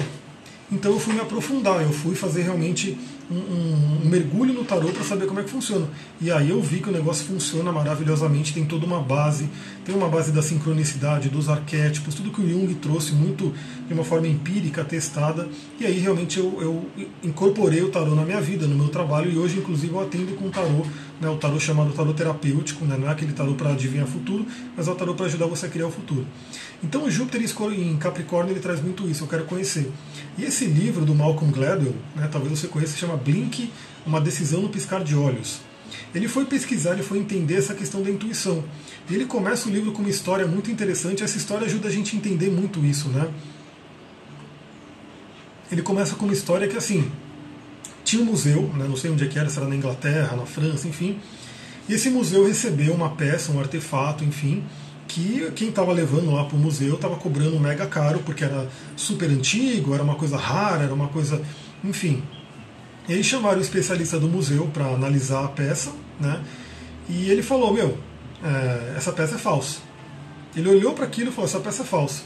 [0.72, 2.98] Então eu fui me aprofundar, eu fui fazer realmente
[3.30, 5.86] um, um, um mergulho no tarô para saber como é que funciona.
[6.22, 9.50] E aí eu vi que o negócio funciona maravilhosamente, tem toda uma base,
[9.84, 13.54] tem uma base da sincronicidade, dos arquétipos, tudo que o Jung trouxe muito
[13.86, 15.50] de uma forma empírica, testada.
[15.78, 16.86] E aí realmente eu, eu
[17.22, 20.48] incorporei o tarô na minha vida, no meu trabalho, e hoje inclusive eu atendo com
[20.48, 20.86] o tarô,
[21.22, 24.88] né, o tarô chamado tarô terapêutico, né, não é aquele tarô para adivinhar futuro, mas
[24.88, 26.26] é o tarô para ajudar você a criar o futuro.
[26.84, 29.90] Então o Júpiter em Capricórnio ele traz muito isso, eu quero conhecer.
[30.38, 33.72] E esse livro do Malcolm Gladwell, né, talvez você conheça, se chama Blink,
[34.06, 35.62] uma decisão no piscar de olhos.
[36.16, 38.64] Ele foi pesquisar, ele foi entender essa questão da intuição.
[39.10, 41.22] E ele começa o livro com uma história muito interessante.
[41.22, 43.30] Essa história ajuda a gente a entender muito isso, né?
[45.72, 47.10] ele começa com uma história que assim
[48.12, 50.46] tinha um museu, né, não sei onde é que era, se era na Inglaterra, na
[50.46, 51.18] França, enfim.
[51.88, 54.66] E esse museu recebeu uma peça, um artefato, enfim,
[55.08, 59.30] que quem estava levando lá para o museu estava cobrando mega caro, porque era super
[59.30, 61.42] antigo, era uma coisa rara, era uma coisa.
[61.82, 62.22] Enfim.
[63.08, 66.42] E aí chamaram o especialista do museu para analisar a peça, né?
[67.08, 67.98] E ele falou: Meu,
[68.44, 69.80] é, essa peça é falsa.
[70.54, 72.24] Ele olhou para aquilo e falou: Essa peça é falsa.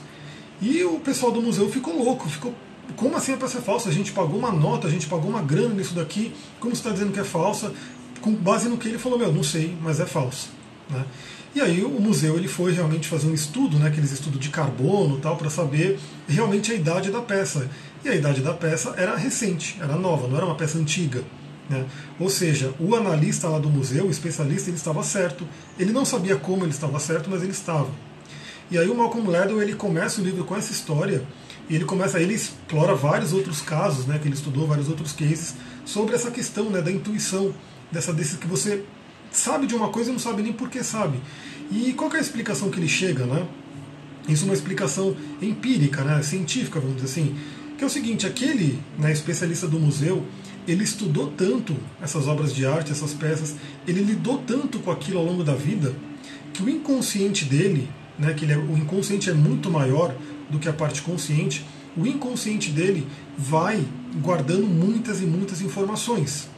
[0.59, 2.55] E o pessoal do museu ficou louco, ficou.
[2.95, 3.89] Como assim a peça é falsa?
[3.89, 6.91] A gente pagou uma nota, a gente pagou uma grana nisso daqui, como você está
[6.91, 7.73] dizendo que é falsa?
[8.21, 10.47] Com base no que ele falou: Meu, não sei, mas é falsa.
[10.89, 11.03] Né?
[11.55, 15.19] E aí o museu ele foi realmente fazer um estudo, né, aqueles estudos de carbono
[15.19, 17.69] tal, para saber realmente a idade da peça.
[18.03, 21.23] E a idade da peça era recente, era nova, não era uma peça antiga.
[21.69, 21.85] Né?
[22.19, 25.47] Ou seja, o analista lá do museu, o especialista, ele estava certo.
[25.79, 27.89] Ele não sabia como ele estava certo, mas ele estava.
[28.69, 31.23] E aí o Malcolm Gladwell ele começa o livro com essa história
[31.69, 35.55] e ele começa, ele explora vários outros casos, né, que ele estudou vários outros cases
[35.83, 37.53] sobre essa questão, né, da intuição,
[37.91, 38.83] dessa desse que você
[39.31, 41.19] sabe de uma coisa e não sabe nem por que sabe.
[41.71, 43.45] E qual é a explicação que ele chega, né?
[44.27, 47.35] Isso é uma explicação empírica, né, científica, vamos dizer assim,
[47.77, 50.25] que é o seguinte, aquele né, especialista do museu,
[50.67, 53.55] ele estudou tanto essas obras de arte, essas peças,
[53.87, 55.93] ele lidou tanto com aquilo ao longo da vida,
[56.53, 60.15] que o inconsciente dele, né, que é, o inconsciente é muito maior
[60.49, 61.65] do que a parte consciente,
[61.97, 63.85] o inconsciente dele vai
[64.21, 66.49] guardando muitas e muitas informações.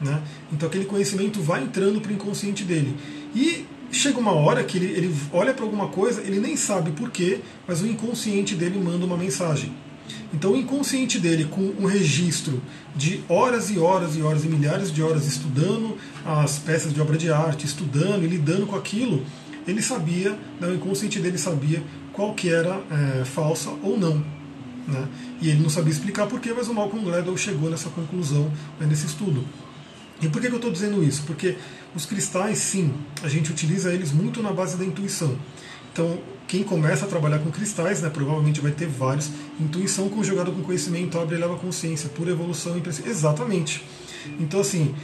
[0.00, 0.22] Né?
[0.52, 2.96] Então aquele conhecimento vai entrando para o inconsciente dele.
[3.34, 7.40] E chega uma hora que ele, ele olha para alguma coisa, ele nem sabe porquê,
[7.66, 9.72] mas o inconsciente dele manda uma mensagem.
[10.32, 12.62] Então o inconsciente dele, com um registro
[12.94, 17.16] de horas e horas e horas e milhares de horas estudando as peças de obra
[17.16, 19.24] de arte, estudando e lidando com aquilo,
[19.66, 20.30] ele sabia,
[20.60, 21.82] né, o inconsciente dele sabia
[22.16, 24.24] qual que era é, falsa ou não.
[24.88, 25.06] Né?
[25.40, 28.50] E ele não sabia explicar porquê, mas o Malcolm Gladwell chegou nessa conclusão
[28.80, 29.44] né, nesse estudo.
[30.22, 31.24] E por que, que eu estou dizendo isso?
[31.26, 31.58] Porque
[31.94, 35.36] os cristais, sim, a gente utiliza eles muito na base da intuição.
[35.92, 39.30] Então, quem começa a trabalhar com cristais, né, provavelmente vai ter vários.
[39.60, 42.80] Intuição conjugada com conhecimento abre e leva consciência, por evolução.
[43.04, 43.84] Exatamente.
[44.40, 44.94] Então, assim,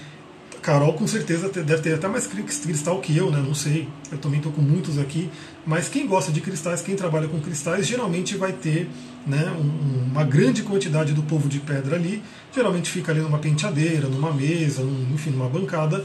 [0.60, 3.42] Carol com certeza deve ter até mais cristal que eu, né?
[3.44, 3.88] Não sei.
[4.10, 5.30] Eu também estou com muitos aqui.
[5.66, 8.88] Mas quem gosta de cristais, quem trabalha com cristais, geralmente vai ter
[9.26, 12.22] né, um, uma grande quantidade do povo de pedra ali.
[12.54, 16.04] Geralmente fica ali numa penteadeira, numa mesa, num, enfim, numa bancada.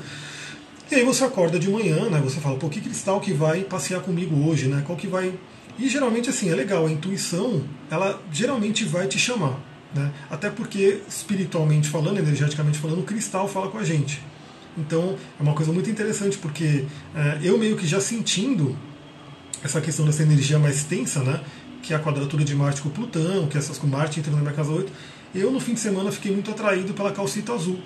[0.90, 2.20] E aí você acorda de manhã, né?
[2.24, 4.82] Você fala, pô, que cristal que vai passear comigo hoje, né?
[4.86, 5.34] Qual que vai.
[5.78, 9.60] E geralmente assim, é legal, a intuição, ela geralmente vai te chamar.
[9.94, 10.12] Né?
[10.30, 14.22] Até porque, espiritualmente falando, energeticamente falando, o cristal fala com a gente.
[14.78, 16.86] Então é uma coisa muito interessante, porque
[17.16, 18.78] é, eu meio que já sentindo
[19.64, 21.42] essa questão dessa energia mais tensa, né?
[21.82, 24.42] Que é a quadratura de Marte com Plutão, que é essas com Marte entrando na
[24.42, 24.92] minha casa 8,
[25.34, 27.80] eu no fim de semana fiquei muito atraído pela calcita azul.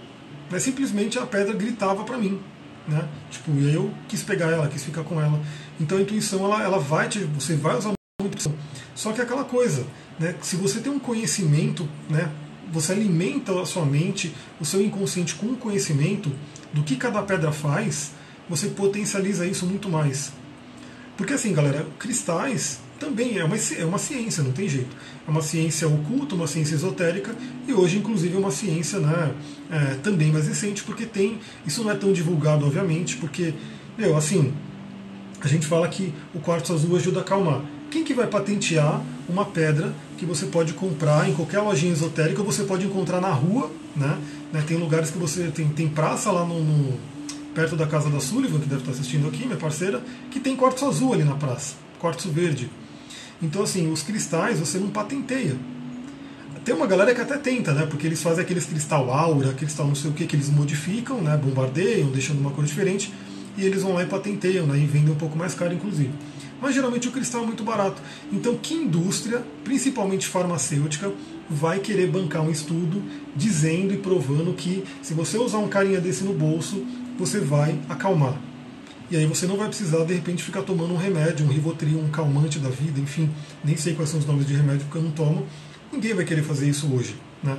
[0.49, 2.39] Mas simplesmente a pedra gritava para mim.
[2.87, 3.07] Né?
[3.29, 5.39] Tipo, eu quis pegar ela, quis ficar com ela.
[5.79, 8.51] Então a intuição ela, ela vai te, você vai usar muito.
[8.95, 9.85] Só que é aquela coisa,
[10.19, 10.35] né?
[10.41, 12.29] Se você tem um conhecimento, né?
[12.71, 16.31] Você alimenta a sua mente, o seu inconsciente com conhecimento,
[16.73, 18.11] do que cada pedra faz,
[18.49, 20.31] você potencializa isso muito mais.
[21.17, 24.95] Porque assim, galera, cristais também é uma, é uma ciência, não tem jeito.
[25.27, 27.35] É uma ciência oculta, uma ciência esotérica
[27.67, 29.31] e hoje, inclusive, é uma ciência né,
[29.71, 31.39] é, também mais recente, porque tem.
[31.65, 33.55] Isso não é tão divulgado, obviamente, porque,
[33.97, 34.53] meu, assim,
[35.41, 37.61] a gente fala que o quartzo azul ajuda a acalmar.
[37.89, 42.63] Quem que vai patentear uma pedra que você pode comprar em qualquer lojinha esotérica, você
[42.63, 44.17] pode encontrar na rua, né?
[44.51, 46.99] Né tem lugares que você tem, tem praça lá no, no,
[47.53, 50.85] perto da casa da Sullivan, que deve estar assistindo aqui, minha parceira, que tem quartzo
[50.85, 52.69] azul ali na praça, quartzo verde.
[53.41, 55.55] Então assim, os cristais você não patenteia.
[56.63, 57.87] Tem uma galera que até tenta, né?
[57.87, 61.35] Porque eles fazem aqueles cristal aura, cristal não sei o que, que eles modificam, né?
[61.35, 63.11] Bombardeiam, deixando uma cor diferente,
[63.57, 64.77] e eles vão lá e patenteiam, né?
[64.77, 66.11] E vendem um pouco mais caro, inclusive
[66.61, 68.01] mas geralmente o cristal é muito barato.
[68.31, 71.11] Então, que indústria, principalmente farmacêutica,
[71.49, 73.03] vai querer bancar um estudo
[73.35, 76.85] dizendo e provando que se você usar um carinha desse no bolso,
[77.17, 78.39] você vai acalmar.
[79.09, 82.09] E aí você não vai precisar, de repente, ficar tomando um remédio, um Rivotril, um
[82.09, 83.29] calmante da vida, enfim,
[83.61, 85.45] nem sei quais são os nomes de remédio porque eu não tomo.
[85.91, 87.15] Ninguém vai querer fazer isso hoje.
[87.43, 87.57] Né?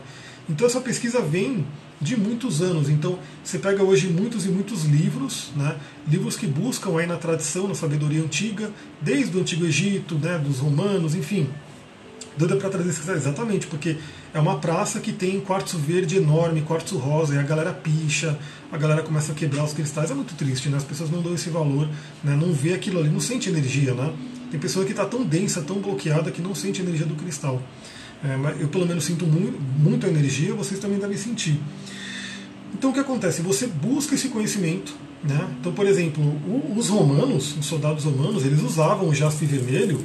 [0.49, 1.67] Então essa pesquisa vem
[2.03, 2.89] de muitos anos.
[2.89, 5.77] Então, você pega hoje muitos e muitos livros, né,
[6.09, 10.59] livros que buscam aí na tradição, na sabedoria antiga, desde o Antigo Egito, né, dos
[10.59, 11.49] romanos, enfim.
[12.37, 13.99] Doida para trazer exatamente, porque
[14.33, 18.39] é uma praça que tem quartzo verde enorme, quartzo rosa, e a galera picha,
[18.71, 20.11] a galera começa a quebrar os cristais.
[20.11, 20.79] É muito triste, né?
[20.79, 21.87] As pessoas não dão esse valor,
[22.25, 22.35] né?
[22.35, 24.11] não vê aquilo ali, não sente energia, né?
[24.51, 27.61] Tem pessoa que está tão densa, tão bloqueada, que não sente energia do cristal.
[28.25, 31.61] É, eu pelo menos sinto muito, muita energia, vocês também devem sentir.
[32.75, 33.43] Então o que acontece?
[33.43, 34.95] Você busca esse conhecimento.
[35.23, 35.49] Né?
[35.61, 36.23] Então, por exemplo,
[36.77, 40.05] os romanos, os soldados romanos, eles usavam o jaspe vermelho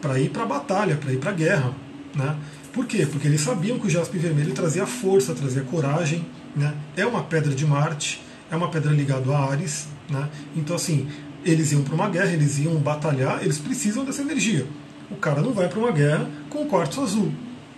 [0.00, 1.74] para ir para a batalha, para ir para a guerra.
[2.14, 2.36] Né?
[2.72, 3.06] Por quê?
[3.06, 6.24] Porque eles sabiam que o jaspe vermelho trazia força, trazia coragem.
[6.56, 6.72] Né?
[6.96, 9.86] É uma pedra de Marte, é uma pedra ligada a Ares.
[10.08, 10.28] Né?
[10.56, 11.08] Então, assim,
[11.44, 14.66] eles iam para uma guerra, eles iam batalhar, eles precisam dessa energia.
[15.10, 17.30] O cara não vai para uma guerra com o quartzo azul,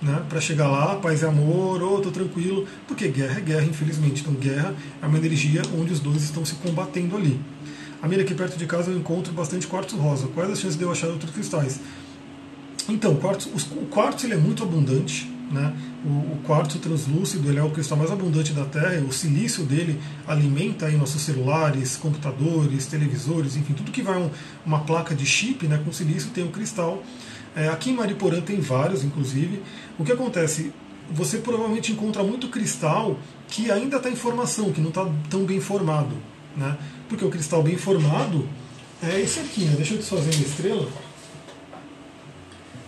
[0.07, 3.65] né, para chegar lá, paz e amor, ou oh, tô tranquilo, porque guerra é guerra,
[3.65, 4.23] infelizmente.
[4.23, 7.39] Então, guerra é uma energia onde os dois estão se combatendo ali.
[8.01, 10.29] A minha aqui perto de casa eu encontro bastante quartzo rosa.
[10.29, 11.81] Quais as chances de eu achar outros cristais?
[12.89, 15.29] Então, quartzo, o quartzo ele é muito abundante.
[15.51, 15.73] Né?
[16.05, 19.01] O, o quartzo translúcido ele é o cristal mais abundante da Terra.
[19.01, 24.31] O silício dele alimenta aí nossos celulares, computadores, televisores, enfim, tudo que vai um,
[24.65, 27.03] uma placa de chip né, com silício tem um cristal.
[27.57, 29.63] É, aqui em Mariporã tem vários, inclusive.
[29.99, 30.75] O que acontece?
[31.11, 35.59] Você provavelmente encontra muito cristal que ainda está em formação, que não está tão bem
[35.59, 36.15] formado.
[36.55, 36.77] Né?
[37.09, 38.47] Porque o cristal bem formado
[39.03, 39.65] é esse aqui.
[39.65, 39.75] Né?
[39.75, 40.87] Deixa eu desfazer minha estrela.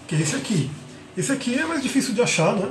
[0.06, 0.70] Que é esse aqui.
[1.16, 2.70] Esse aqui é mais difícil de achar, né?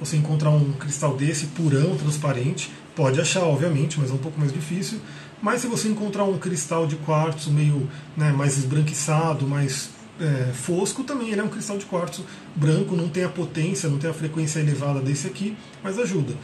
[0.00, 4.52] Você encontrar um cristal desse purão, transparente, pode achar, obviamente, mas é um pouco mais
[4.52, 5.00] difícil.
[5.40, 11.04] Mas se você encontrar um cristal de quartzo meio né, mais esbranquiçado, mais é, fosco,
[11.04, 12.24] também ele é um cristal de quartzo
[12.54, 16.34] branco, não tem a potência, não tem a frequência elevada desse aqui, mas ajuda.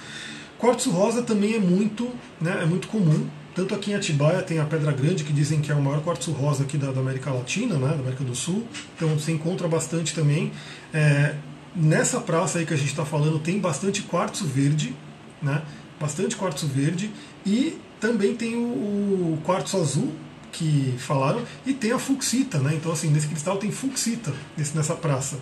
[0.59, 2.09] Quartzo rosa também é muito,
[2.41, 3.27] né, é muito comum.
[3.55, 6.33] Tanto aqui em Atibaia tem a Pedra Grande, que dizem que é o maior quartzo
[6.33, 8.67] rosa aqui da, da América Latina, né, da América do Sul.
[8.97, 10.53] Então você encontra bastante também.
[10.95, 11.35] É,
[11.75, 14.95] nessa praça aí que a gente está falando tem bastante quartzo verde,
[15.43, 15.63] né?
[16.01, 17.11] Bastante quartzo verde
[17.45, 20.13] e também tem o, o quartzo azul
[20.53, 22.75] que falaram e tem a fuxita, né?
[22.75, 25.39] Então assim nesse cristal tem fuxita nesse, nessa praça.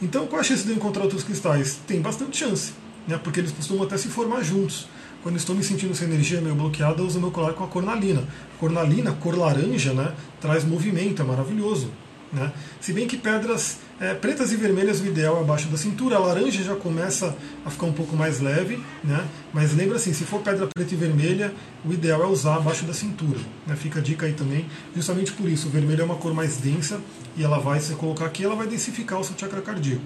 [0.00, 1.80] Então qual a chance de eu encontrar outros cristais?
[1.86, 2.72] Tem bastante chance,
[3.08, 3.18] né?
[3.18, 4.86] Porque eles costumam até se formar juntos.
[5.22, 8.22] Quando estou me sentindo sem energia meio bloqueada, eu uso meu colar com a cornalina.
[8.60, 10.14] Cornalina, cor laranja, né?
[10.38, 11.90] Traz movimento, é maravilhoso.
[12.34, 12.52] Né?
[12.80, 16.18] Se bem que pedras é, pretas e vermelhas o ideal é abaixo da cintura, a
[16.18, 19.24] laranja já começa a ficar um pouco mais leve, né?
[19.52, 22.92] mas lembra assim, se for pedra preta e vermelha, o ideal é usar abaixo da
[22.92, 23.38] cintura.
[23.66, 23.76] Né?
[23.76, 27.00] Fica a dica aí também, justamente por isso, o vermelho é uma cor mais densa
[27.36, 30.02] e ela vai, se você colocar aqui, ela vai densificar o seu chakra cardíaco.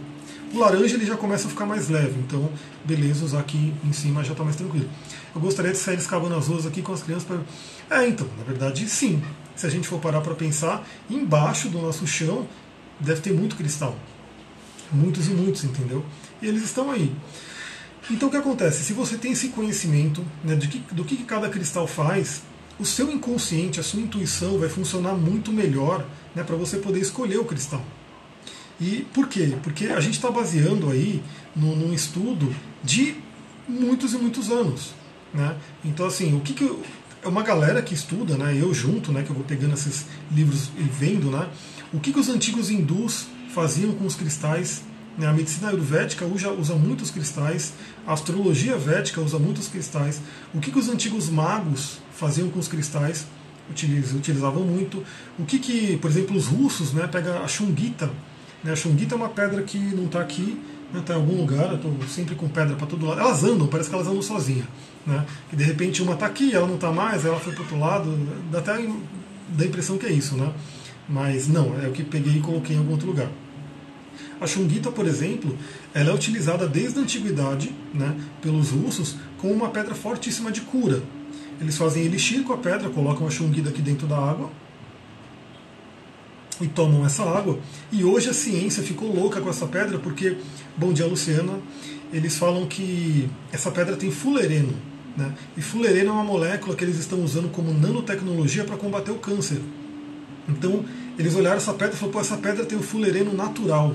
[0.53, 2.49] O laranja ele já começa a ficar mais leve, então
[2.85, 4.89] beleza, usar aqui em cima já está mais tranquilo.
[5.35, 7.99] Eu gostaria de sair escavando as ruas aqui com as crianças para.
[7.99, 9.23] É, então, na verdade sim,
[9.59, 12.47] se a gente for parar para pensar, embaixo do nosso chão
[13.01, 13.97] deve ter muito cristal.
[14.93, 16.05] Muitos e muitos, entendeu?
[16.41, 17.13] E eles estão aí.
[18.09, 18.85] Então o que acontece?
[18.85, 22.43] Se você tem esse conhecimento né, de que, do que cada cristal faz,
[22.79, 27.39] o seu inconsciente, a sua intuição vai funcionar muito melhor né, para você poder escolher
[27.39, 27.85] o cristal.
[28.81, 29.57] E por quê?
[29.65, 31.21] Porque a gente está baseando aí
[31.55, 33.17] no, num estudo de
[33.69, 34.93] muitos e muitos anos.
[35.35, 35.57] Né?
[35.85, 36.79] Então, assim, o que, que
[37.29, 40.83] uma galera que estuda, né, eu junto, né, que eu vou pegando esses livros e
[40.83, 41.49] vendo, né,
[41.93, 44.83] o que, que os antigos hindus faziam com os cristais.
[45.17, 47.73] Né, a medicina ayurvédica usa, usa muitos cristais,
[48.07, 50.21] a astrologia védica usa muitos cristais.
[50.55, 53.27] O que, que os antigos magos faziam com os cristais?
[53.71, 55.05] utilizavam muito.
[55.39, 58.11] O que, que por exemplo, os russos, né, pega a chunguita.
[58.63, 60.59] Né, a chunguita é uma pedra que não está aqui,
[60.93, 63.21] né, em algum lugar, eu estou sempre com pedra para todo lado.
[63.21, 64.67] Elas andam, parece que elas andam sozinhas.
[65.07, 65.25] Né?
[65.51, 68.19] Que de repente uma está aqui, ela não está mais, ela foi para outro lado,
[68.51, 68.81] dá até a
[69.65, 70.53] impressão que é isso, né?
[71.09, 73.29] Mas não, é o que peguei e coloquei em algum outro lugar.
[74.41, 75.57] A chunguita, por exemplo,
[75.95, 81.03] ela é utilizada desde a antiguidade né, pelos russos como uma pedra fortíssima de cura.
[81.61, 84.51] Eles fazem elixir com a pedra, colocam a chunguita aqui dentro da água
[86.61, 87.59] e tomam essa água.
[87.93, 90.37] E hoje a ciência ficou louca com essa pedra porque,
[90.77, 91.55] bom dia Luciana,
[92.13, 94.75] eles falam que essa pedra tem fulereno.
[95.17, 95.33] Né?
[95.57, 99.61] E fulereno é uma molécula que eles estão usando como nanotecnologia para combater o câncer.
[100.49, 100.85] Então,
[101.19, 103.95] eles olharam essa pedra e falaram, pô, essa pedra tem o fulereno natural.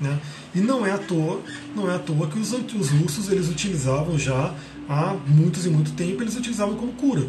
[0.00, 0.18] Né?
[0.54, 1.40] E não é à toa,
[1.74, 4.54] não é à toa que os, os russos eles utilizavam já
[4.88, 7.26] há muitos e muito tempo, eles utilizavam como cura.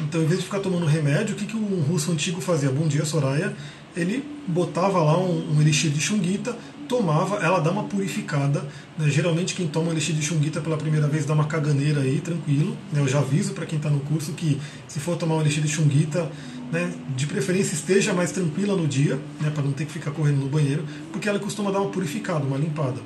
[0.00, 2.70] Então, em vez de ficar tomando remédio, o que, que um russo antigo fazia?
[2.70, 3.54] Bom dia, Soraya.
[3.96, 6.56] Ele botava lá um, um elixir de chunguita,
[6.88, 8.66] tomava, ela dá uma purificada.
[8.98, 9.08] Né?
[9.08, 12.76] Geralmente quem toma elixir de chunguita pela primeira vez dá uma caganeira aí, tranquilo.
[12.92, 13.00] Né?
[13.00, 15.68] Eu já aviso para quem está no curso que se for tomar um elixir de
[15.68, 16.30] chunguita,
[16.70, 20.38] né, de preferência esteja mais tranquila no dia, né, para não ter que ficar correndo
[20.38, 22.98] no banheiro, porque ela costuma dar uma purificada, uma limpada.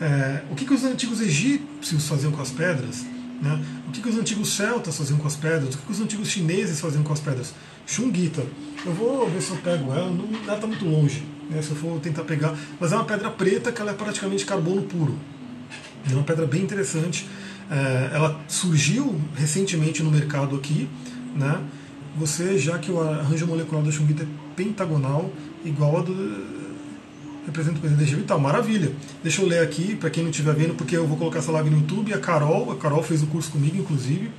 [0.00, 3.06] É, o que, que os antigos egípcios faziam com as pedras?
[3.40, 3.64] Né?
[3.88, 5.74] O que, que os antigos celtas faziam com as pedras?
[5.74, 7.54] O que, que os antigos chineses faziam com as pedras?
[7.86, 8.44] Chunguita.
[8.84, 11.76] Eu vou ver se eu pego ela, não, ela está muito longe, né, se eu
[11.76, 12.56] for tentar pegar.
[12.80, 15.16] Mas é uma pedra preta que ela é praticamente carbono puro.
[16.10, 17.28] É uma pedra bem interessante.
[17.70, 20.88] É, ela surgiu recentemente no mercado aqui.
[21.34, 21.60] Né?
[22.16, 25.30] Você, já que o arranjo molecular da Chunguita é pentagonal,
[25.64, 26.12] igual a do,
[27.46, 28.38] representa o energia vital.
[28.38, 28.92] Maravilha.
[29.22, 31.70] Deixa eu ler aqui, para quem não estiver vendo, porque eu vou colocar essa live
[31.70, 32.12] no YouTube.
[32.12, 34.30] A Carol, a Carol fez o curso comigo, inclusive.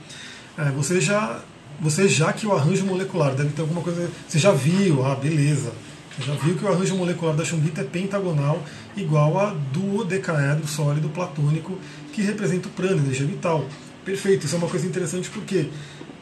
[0.58, 1.41] É, você já.
[1.80, 4.10] Você já que o arranjo molecular deve ter alguma coisa.
[4.28, 5.72] Você já viu, ah, beleza.
[6.17, 8.63] Você já viu que o arranjo molecular da chumita é pentagonal,
[8.96, 11.78] igual a duodecaedro sólido platônico,
[12.12, 13.65] que representa o prana, energia vital.
[14.04, 15.70] Perfeito, isso é uma coisa interessante porque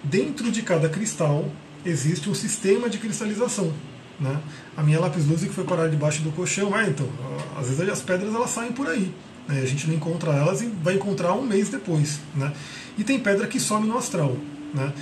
[0.03, 1.49] dentro de cada cristal
[1.85, 3.71] existe um sistema de cristalização.
[4.19, 4.39] Né?
[4.77, 7.07] A minha lápis luz que foi parar debaixo do colchão, é, então,
[7.57, 9.13] às vezes as pedras elas saem por aí.
[9.47, 9.61] Né?
[9.61, 12.19] A gente não encontra elas e vai encontrar um mês depois.
[12.35, 12.53] Né?
[12.97, 14.35] E tem pedra que some no astral.
[14.73, 14.93] Né?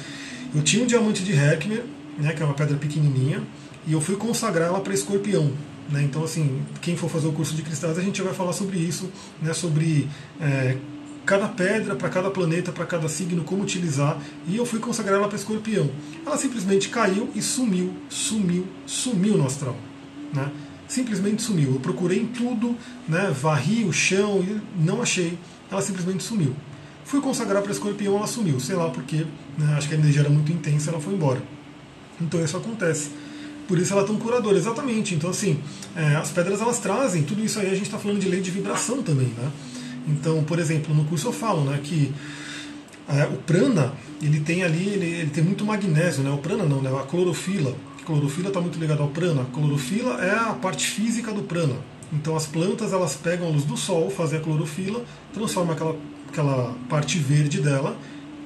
[0.54, 1.84] Eu tinha um diamante de Herkimer,
[2.18, 3.42] né, que é uma pedra pequenininha,
[3.88, 5.52] e eu fui consagrar ela para escorpião.
[5.90, 6.04] Né?
[6.04, 9.10] Então, assim, quem for fazer o curso de cristais, a gente vai falar sobre isso,
[9.42, 10.08] né, sobre
[10.40, 10.78] é,
[11.26, 14.20] cada pedra, para cada planeta, para cada signo, como utilizar.
[14.48, 15.90] E eu fui consagrar ela para escorpião.
[16.26, 19.76] Ela simplesmente caiu e sumiu, sumiu, sumiu no astral.
[20.34, 20.52] Né?
[20.88, 21.74] Simplesmente sumiu.
[21.74, 22.76] Eu procurei em tudo,
[23.08, 23.32] né?
[23.32, 25.38] varri o chão e não achei.
[25.72, 26.56] Ela simplesmente sumiu.
[27.06, 28.60] Fui consagrar para escorpião, ela sumiu.
[28.60, 29.26] Sei lá porque,
[29.58, 29.76] né?
[29.78, 31.42] acho que a energia era muito intensa ela foi embora.
[32.22, 33.10] Então isso acontece.
[33.68, 35.16] Por isso ela é tão curadora, exatamente.
[35.16, 35.60] Então, assim,
[35.96, 38.52] é, as pedras elas trazem, tudo isso aí a gente está falando de lei de
[38.52, 39.52] vibração também, né?
[40.08, 42.14] Então, por exemplo, no curso eu falo né, que
[43.08, 46.32] é, o prana, ele tem ali, ele, ele, tem muito magnésio, né?
[46.32, 46.90] O prana não, né?
[46.98, 47.76] A clorofila.
[48.02, 49.42] A clorofila está muito ligada ao prana.
[49.42, 51.76] A clorofila é a parte física do prana.
[52.12, 55.96] Então as plantas elas pegam a luz do sol, fazem a clorofila, transformam aquela,
[56.30, 57.98] aquela parte verde dela,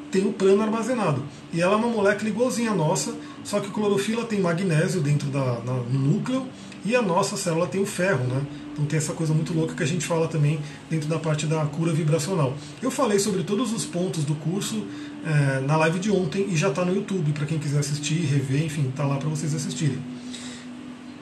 [0.10, 1.22] tem o prana armazenado.
[1.54, 5.30] E ela é uma molécula igualzinha à nossa, só que a clorofila tem magnésio dentro
[5.30, 6.48] da, na, no núcleo
[6.86, 8.42] e a nossa célula tem o ferro, né?
[8.74, 10.60] Então tem essa coisa muito louca que a gente fala também
[10.90, 12.56] dentro da parte da cura vibracional.
[12.82, 14.86] Eu falei sobre todos os pontos do curso
[15.26, 18.64] é, na live de ontem e já está no YouTube para quem quiser assistir, rever,
[18.64, 19.98] enfim, está lá para vocês assistirem.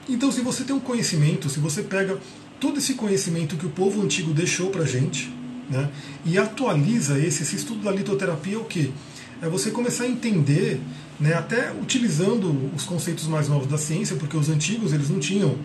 [0.08, 2.18] Então, se você tem um conhecimento, se você pega
[2.60, 5.32] todo esse conhecimento que o povo antigo deixou para gente
[5.68, 5.90] né,
[6.24, 8.92] e atualiza esse, esse estudo da litoterapia, é o que?
[9.42, 10.80] É você começar a entender,
[11.18, 15.56] né, até utilizando os conceitos mais novos da ciência, porque os antigos eles não tinham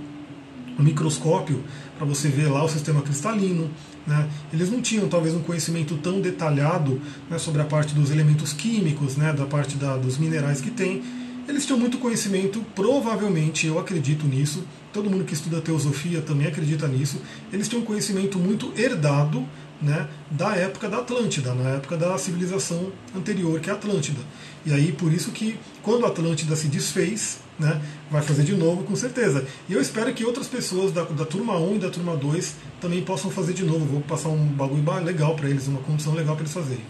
[0.79, 1.63] um microscópio
[1.97, 3.69] para você ver lá o sistema cristalino.
[4.07, 4.27] Né?
[4.51, 9.15] Eles não tinham talvez um conhecimento tão detalhado né, sobre a parte dos elementos químicos,
[9.15, 11.03] né, da parte da, dos minerais que tem.
[11.51, 16.87] Eles tinham muito conhecimento, provavelmente, eu acredito nisso, todo mundo que estuda teosofia também acredita
[16.87, 17.21] nisso.
[17.51, 19.45] Eles tinham conhecimento muito herdado
[19.81, 24.21] né, da época da Atlântida, na época da civilização anterior, que é a Atlântida.
[24.65, 28.85] E aí, por isso que, quando a Atlântida se desfez, né, vai fazer de novo,
[28.85, 29.45] com certeza.
[29.67, 33.01] E eu espero que outras pessoas da, da turma 1 e da turma 2 também
[33.01, 33.83] possam fazer de novo.
[33.83, 36.85] Vou passar um bagulho legal para eles, uma condição legal para eles fazerem.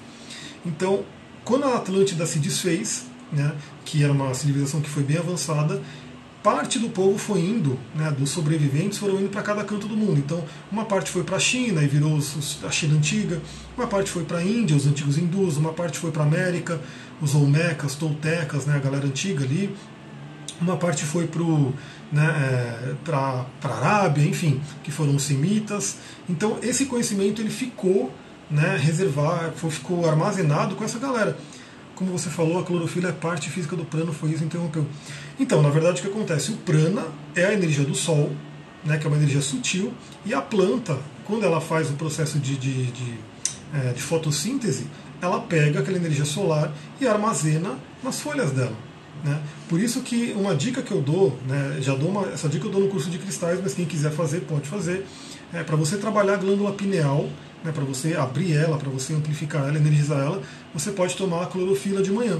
[0.64, 1.04] Então,
[1.44, 3.54] quando a Atlântida se desfez, né,
[3.86, 5.82] que era uma civilização que foi bem avançada,
[6.44, 10.20] parte do povo foi indo, né, dos sobreviventes foram indo para cada canto do mundo.
[10.20, 12.18] Então, uma parte foi para a China e virou
[12.64, 13.42] a China antiga,
[13.78, 16.82] uma parte foi para a Índia, os antigos hindus, uma parte foi para a América,
[17.22, 19.76] os Olmecas, Toltecas, né, a galera antiga ali,
[20.60, 21.28] uma parte foi
[22.12, 25.98] né, é, para a Arábia, enfim, que foram os semitas.
[26.30, 28.14] Então esse conhecimento ele ficou
[28.50, 31.38] né, reservado, ficou armazenado com essa galera.
[32.02, 34.88] Como você falou, a clorofila é parte física do prana, foi isso interrompeu.
[35.40, 36.50] Então, na verdade, o que acontece?
[36.50, 38.32] O prana é a energia do Sol,
[38.84, 39.94] né, que é uma energia sutil,
[40.26, 43.20] e a planta, quando ela faz o processo de, de, de,
[43.72, 44.88] é, de fotossíntese,
[45.22, 48.76] ela pega aquela energia solar e armazena nas folhas dela.
[49.24, 49.40] Né?
[49.70, 52.72] Por isso que uma dica que eu dou, né, já dou uma, essa dica eu
[52.72, 55.06] dou no curso de cristais, mas quem quiser fazer pode fazer,
[55.54, 57.30] é, para você trabalhar a glândula pineal,
[57.64, 60.42] né, para você abrir ela, para você amplificar ela, energizar ela,
[60.74, 62.40] você pode tomar a clorofila de manhã.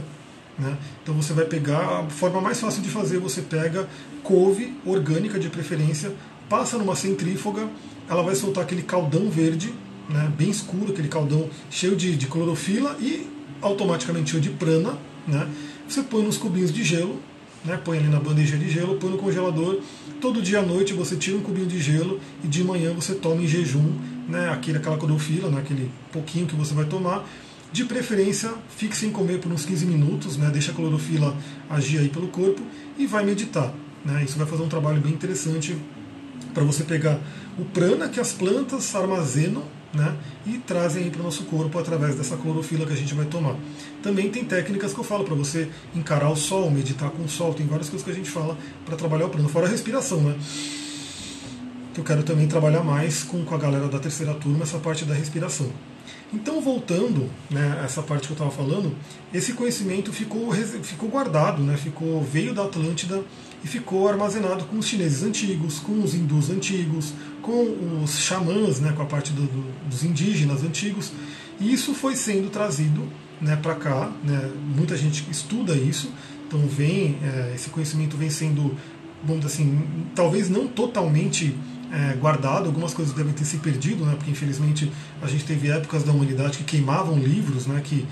[0.58, 0.78] Né?
[1.02, 3.88] Então você vai pegar, a forma mais fácil de fazer, você pega
[4.24, 6.14] couve orgânica de preferência,
[6.50, 7.68] passa numa centrífuga,
[8.10, 9.74] ela vai soltar aquele caldão verde,
[10.10, 13.30] né, bem escuro, aquele caldão cheio de, de clorofila e
[13.62, 15.48] automaticamente cheio de prana, né?
[15.88, 17.20] Você põe nos cubinhos de gelo,
[17.64, 19.80] né, põe ali na bandeja de gelo, põe no congelador.
[20.20, 23.42] Todo dia à noite você tira um cubinho de gelo e de manhã você toma
[23.42, 23.94] em jejum
[24.28, 27.28] né, aquele, aquela clorofila, né, aquele pouquinho que você vai tomar.
[27.72, 31.36] De preferência, fique sem comer por uns 15 minutos, né, deixa a clorofila
[31.70, 32.62] agir aí pelo corpo
[32.98, 33.74] e vai meditar.
[34.04, 35.78] Né, isso vai fazer um trabalho bem interessante
[36.54, 37.20] para você pegar
[37.58, 39.64] o prana que as plantas armazenam
[39.94, 40.16] né,
[40.46, 43.56] e trazem para o nosso corpo através dessa clorofila que a gente vai tomar.
[44.02, 47.54] Também tem técnicas que eu falo para você encarar o sol, meditar com o sol,
[47.54, 50.36] tem várias coisas que a gente fala para trabalhar o plano, fora a respiração, né?
[51.94, 55.06] Que eu quero também trabalhar mais com, com a galera da terceira turma essa parte
[55.06, 55.72] da respiração.
[56.34, 58.96] Então, voltando né, essa parte que eu estava falando,
[59.34, 63.22] esse conhecimento ficou, ficou guardado, né, ficou veio da Atlântida
[63.64, 68.94] e ficou armazenado com os chineses antigos, com os hindus antigos, com os xamãs, né,
[68.94, 71.12] com a parte do, do, dos indígenas antigos,
[71.60, 73.08] e isso foi sendo trazido
[73.42, 74.12] né, para cá.
[74.24, 76.12] Né, muita gente estuda isso,
[76.48, 78.78] então vem é, esse conhecimento vem sendo,
[79.22, 79.84] vamos dizer assim,
[80.16, 81.54] talvez não totalmente
[81.92, 86.04] é, guardado, algumas coisas devem ter se perdido, né, porque infelizmente a gente teve épocas
[86.04, 88.08] da humanidade que queimavam livros, né, que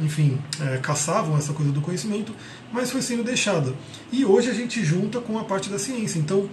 [0.00, 2.34] enfim, é, caçavam essa coisa do conhecimento,
[2.72, 3.72] mas foi sendo deixada.
[4.12, 6.18] E hoje a gente junta com a parte da ciência.
[6.18, 6.48] Então,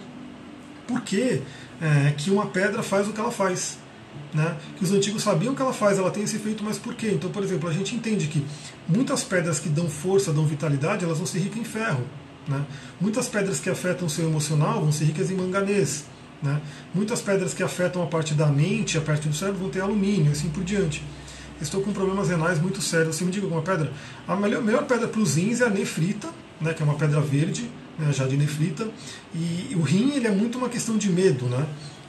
[0.87, 1.41] por que
[1.81, 3.79] é, que uma pedra faz o que ela faz.
[4.33, 4.55] Né?
[4.77, 7.11] Que os antigos sabiam que ela faz, ela tem esse efeito, mas por quê?
[7.13, 8.45] Então, por exemplo, a gente entende que
[8.87, 12.05] muitas pedras que dão força, dão vitalidade, elas vão ser ricas em ferro.
[12.47, 12.63] Né?
[12.99, 16.05] Muitas pedras que afetam o seu emocional vão ser ricas em manganês.
[16.41, 16.59] Né?
[16.93, 20.31] Muitas pedras que afetam a parte da mente, a parte do cérebro, vão ter alumínio,
[20.31, 21.03] assim por diante.
[21.61, 23.15] Estou com problemas renais muito sérios.
[23.15, 23.91] Você me diga alguma pedra?
[24.27, 26.29] A melhor, melhor pedra para os rins é a nefrita,
[26.59, 27.69] né, que é uma pedra verde,
[27.99, 28.89] né, já de nefrita.
[29.33, 31.67] E o rim ele é muito uma questão de medo, né?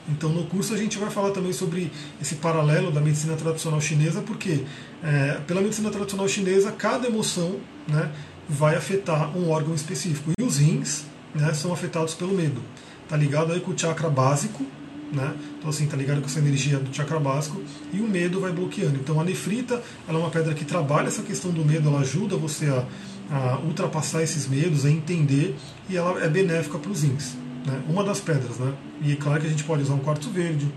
[0.09, 4.21] Então no curso a gente vai falar também sobre esse paralelo da medicina tradicional chinesa,
[4.21, 4.63] porque
[5.03, 7.57] é, pela medicina tradicional chinesa cada emoção
[7.87, 8.11] né,
[8.49, 10.31] vai afetar um órgão específico.
[10.37, 12.61] E os rins né, são afetados pelo medo.
[13.07, 14.65] Tá ligado aí com o chakra básico,
[15.11, 15.33] né?
[15.57, 18.95] Então assim, tá ligado com essa energia do chakra básico e o medo vai bloqueando.
[18.95, 22.35] Então a nefrita, ela é uma pedra que trabalha essa questão do medo, ela ajuda
[22.35, 22.85] você a
[23.31, 25.55] a ultrapassar esses medos, a entender,
[25.89, 27.35] e ela é benéfica para os rins.
[27.65, 27.81] Né?
[27.87, 28.73] Uma das pedras, né?
[29.01, 30.71] E é claro que a gente pode usar um quartzo verde,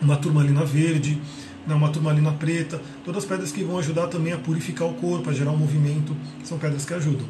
[0.00, 1.20] uma turmalina verde,
[1.66, 1.74] né?
[1.74, 5.32] uma turmalina preta, todas as pedras que vão ajudar também a purificar o corpo, a
[5.32, 7.26] gerar um movimento, são pedras que ajudam.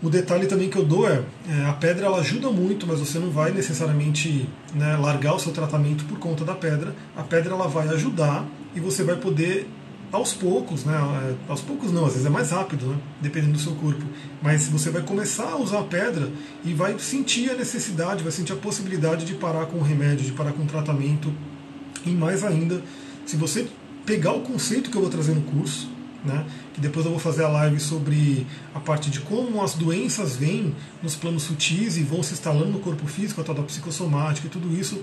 [0.00, 3.18] O detalhe também que eu dou é, é, a pedra ela ajuda muito, mas você
[3.18, 6.94] não vai necessariamente né, largar o seu tratamento por conta da pedra.
[7.16, 8.46] A pedra ela vai ajudar
[8.76, 9.68] e você vai poder
[10.12, 10.94] aos poucos, né?
[10.96, 12.96] É, aos poucos não, às vezes é mais rápido, né?
[13.20, 14.04] dependendo do seu corpo.
[14.40, 16.30] Mas você vai começar a usar a pedra
[16.64, 20.32] e vai sentir a necessidade, vai sentir a possibilidade de parar com o remédio, de
[20.32, 21.32] parar com o tratamento.
[22.06, 22.80] E mais ainda,
[23.26, 23.66] se você
[24.06, 25.90] pegar o conceito que eu vou trazer no curso,
[26.24, 26.46] né?
[26.74, 30.74] que depois eu vou fazer a live sobre a parte de como as doenças vêm
[31.02, 34.50] nos planos sutis e vão se instalando no corpo físico, a tal da psicossomática e
[34.50, 35.02] tudo isso.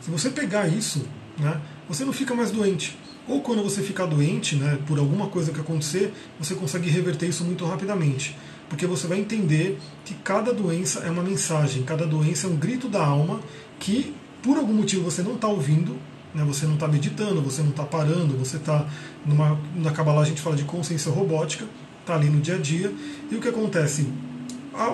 [0.00, 1.06] Se você pegar isso,
[1.38, 2.96] né, você não fica mais doente
[3.30, 7.44] ou quando você ficar doente, né, por alguma coisa que acontecer, você consegue reverter isso
[7.44, 8.36] muito rapidamente.
[8.68, 12.88] Porque você vai entender que cada doença é uma mensagem, cada doença é um grito
[12.88, 13.40] da alma
[13.78, 15.96] que, por algum motivo, você não está ouvindo,
[16.34, 18.86] né, você não está meditando, você não está parando, você está
[19.26, 19.58] numa.
[19.74, 21.64] Na Kabbalah a gente fala de consciência robótica,
[22.00, 22.92] está ali no dia a dia,
[23.30, 24.06] e o que acontece?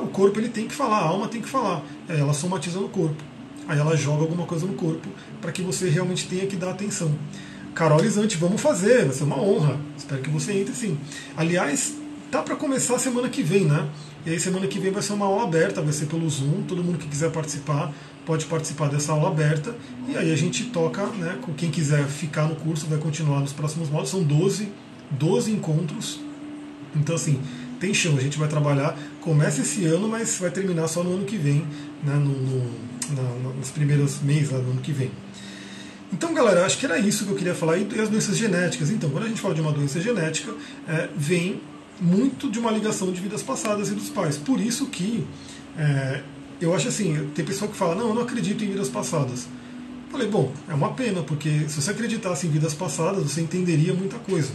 [0.02, 2.88] O corpo ele tem que falar, a alma tem que falar, é, ela somatiza no
[2.88, 3.22] corpo.
[3.68, 5.08] Aí ela joga alguma coisa no corpo
[5.40, 7.12] para que você realmente tenha que dar atenção.
[7.74, 9.78] Carol Isante, vamos fazer, vai ser uma honra.
[9.98, 10.96] Espero que você entre sim.
[11.36, 11.94] Aliás,
[12.30, 13.86] tá para começar semana que vem, né?
[14.24, 16.82] E aí semana que vem vai ser uma aula aberta, vai ser pelo Zoom, todo
[16.82, 17.92] mundo que quiser participar
[18.26, 19.74] pode participar dessa aula aberta
[20.08, 23.52] e aí a gente toca, né, com quem quiser ficar no curso vai continuar nos
[23.52, 24.68] próximos módulos, são 12,
[25.12, 26.20] 12 encontros.
[26.94, 27.40] Então assim,
[27.78, 31.24] tem chão, a gente vai trabalhar, começa esse ano, mas vai terminar só no ano
[31.24, 31.64] que vem,
[32.02, 32.70] né, no, no,
[33.14, 35.10] na, nos primeiros meses do ano que vem.
[36.12, 37.78] Então, galera, acho que era isso que eu queria falar.
[37.78, 38.90] E as doenças genéticas.
[38.90, 40.54] Então, quando a gente fala de uma doença genética,
[40.88, 41.60] é, vem
[42.00, 44.36] muito de uma ligação de vidas passadas e dos pais.
[44.36, 45.26] Por isso que
[45.76, 46.22] é,
[46.60, 49.48] eu acho assim, tem pessoa que fala, não, eu não acredito em vidas passadas.
[50.10, 54.18] Falei, bom, é uma pena, porque se você acreditasse em vidas passadas, você entenderia muita
[54.18, 54.52] coisa.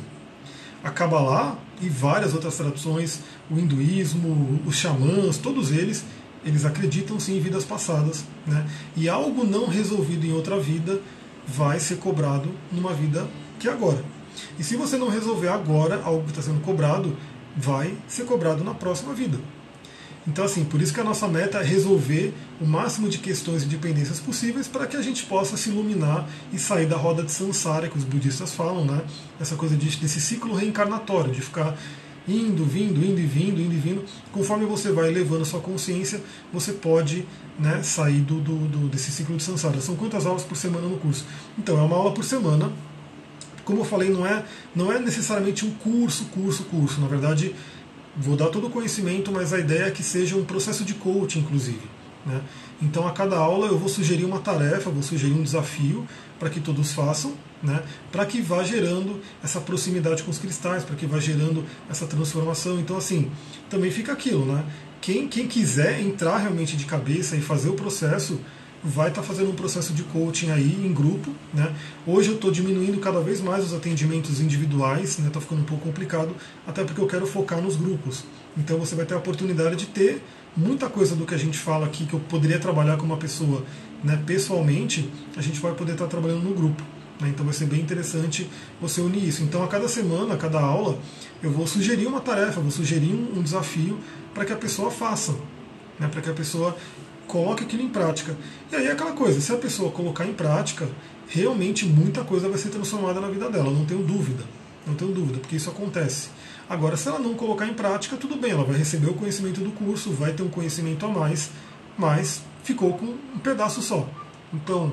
[0.84, 6.04] A Kabbalah e várias outras tradições, o hinduísmo, os xamãs, todos eles,
[6.44, 8.24] eles acreditam sim em vidas passadas.
[8.48, 8.66] Né?
[8.96, 11.00] E algo não resolvido em outra vida
[11.48, 13.28] vai ser cobrado numa vida
[13.60, 14.04] que é agora.
[14.58, 17.16] E se você não resolver agora algo que está sendo cobrado,
[17.56, 19.38] vai ser cobrado na próxima vida.
[20.28, 23.66] Então, assim, por isso que a nossa meta é resolver o máximo de questões e
[23.66, 27.88] dependências possíveis para que a gente possa se iluminar e sair da roda de samsara
[27.88, 29.02] que os budistas falam, né?
[29.40, 31.76] Essa coisa de, desse ciclo reencarnatório, de ficar
[32.28, 34.06] indo, vindo, indo e vindo, indo e vindo.
[34.32, 36.22] Conforme você vai elevando a sua consciência,
[36.54, 37.26] você pode
[37.58, 39.82] né, sair do, do, do, desse ciclo de samsara.
[39.82, 41.26] São quantas aulas por semana no curso?
[41.58, 42.72] Então, é uma aula por semana.
[43.66, 44.44] Como eu falei, não é,
[44.76, 47.00] não é necessariamente um curso, curso, curso.
[47.02, 47.56] Na verdade,
[48.16, 51.40] vou dar todo o conhecimento, mas a ideia é que seja um processo de coaching,
[51.40, 51.82] inclusive.
[52.26, 52.42] Né?
[52.82, 56.08] Então, a cada aula eu vou sugerir uma tarefa, vou sugerir um desafio
[56.40, 57.84] para que todos façam, né?
[58.12, 62.80] para que vá gerando essa proximidade com os cristais, para que vá gerando essa transformação.
[62.80, 63.32] Então, assim,
[63.70, 64.64] também fica aquilo, né?
[65.00, 68.40] Quem, quem quiser entrar realmente de cabeça e fazer o processo,
[68.84, 71.34] vai estar tá fazendo um processo de coaching aí em grupo.
[71.54, 71.74] Né?
[72.06, 75.30] Hoje eu estou diminuindo cada vez mais os atendimentos individuais, está né?
[75.32, 78.24] Tá ficando um pouco complicado, até porque eu quero focar nos grupos.
[78.58, 80.22] Então você vai ter a oportunidade de ter
[80.56, 83.64] muita coisa do que a gente fala aqui que eu poderia trabalhar com uma pessoa
[84.04, 86.84] né, pessoalmente, a gente vai poder estar tá trabalhando no grupo.
[87.20, 87.30] Né?
[87.30, 88.50] Então vai ser bem interessante
[88.82, 89.44] você unir isso.
[89.44, 90.98] Então a cada semana, a cada aula,
[91.42, 94.00] eu vou sugerir uma tarefa, vou sugerir um, desafio
[94.34, 95.34] para que a pessoa faça,
[96.00, 96.08] né?
[96.08, 96.76] para que a pessoa
[97.32, 98.36] coloque aquilo em prática.
[98.70, 100.88] E aí é aquela coisa, se a pessoa colocar em prática,
[101.30, 104.44] realmente muita coisa vai ser transformada na vida dela, não tenho dúvida.
[104.86, 106.30] Não tenho dúvida, porque isso acontece.
[106.70, 109.72] Agora, se ela não colocar em prática, tudo bem, ela vai receber o conhecimento do
[109.72, 111.52] curso, vai ter um conhecimento a mais,
[111.98, 114.10] mas ficou com um pedaço só.
[114.54, 114.92] Então,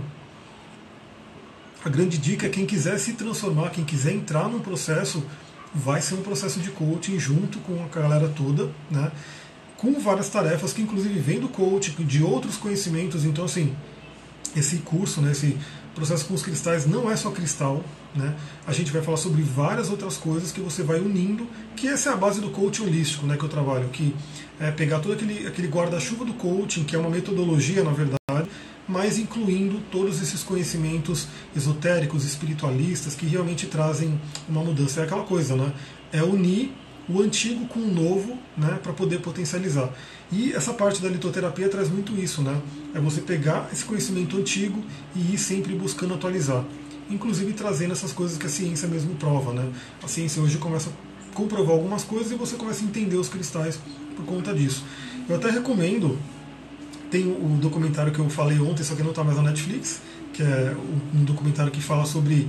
[1.84, 5.24] a grande dica é quem quiser se transformar, quem quiser entrar num processo,
[5.74, 9.10] vai ser um processo de coaching junto com a galera toda, né?
[9.78, 13.24] Com várias tarefas que inclusive vem do coach, de outros conhecimentos.
[13.24, 13.74] Então, assim,
[14.54, 15.56] esse curso, né, esse
[15.94, 17.82] processo com os cristais não é só cristal.
[18.14, 18.34] Né?
[18.66, 22.12] A gente vai falar sobre várias outras coisas que você vai unindo, que essa é
[22.12, 24.14] a base do coaching holístico né, que eu trabalho, que
[24.58, 28.18] é pegar todo aquele, aquele guarda-chuva do coaching, que é uma metodologia, na verdade,
[28.88, 35.02] mas incluindo todos esses conhecimentos esotéricos, espiritualistas, que realmente trazem uma mudança.
[35.02, 35.72] É aquela coisa, né?
[36.10, 36.72] É unir
[37.08, 39.90] o antigo com o novo, né, para poder potencializar.
[40.30, 42.60] E essa parte da litoterapia traz muito isso, né?
[42.94, 44.82] É você pegar esse conhecimento antigo
[45.16, 46.64] e ir sempre buscando atualizar,
[47.10, 49.66] inclusive trazendo essas coisas que a ciência mesmo prova, né?
[50.02, 53.78] A ciência hoje começa a comprovar algumas coisas e você começa a entender os cristais
[54.14, 54.84] por conta disso.
[55.26, 56.18] Eu até recomendo
[57.10, 60.02] tem o documentário que eu falei ontem, só que não está mais na Netflix,
[60.34, 60.76] que é
[61.14, 62.46] um documentário que fala sobre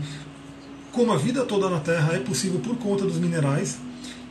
[0.91, 3.77] como a vida toda na Terra é possível por conta dos minerais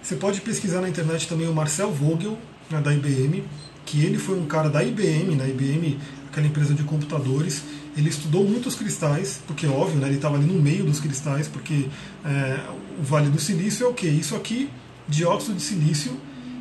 [0.09, 2.39] você pode pesquisar na internet também o Marcel Vogel,
[2.71, 3.45] né, da IBM,
[3.85, 5.99] que ele foi um cara da IBM, na né, IBM,
[6.31, 7.63] aquela empresa de computadores.
[7.95, 11.89] Ele estudou muitos cristais, porque óbvio, né, ele estava ali no meio dos cristais, porque
[12.25, 12.59] é,
[12.99, 14.07] o Vale do Silício é o que?
[14.07, 14.71] Isso aqui,
[15.07, 16.19] dióxido de silício,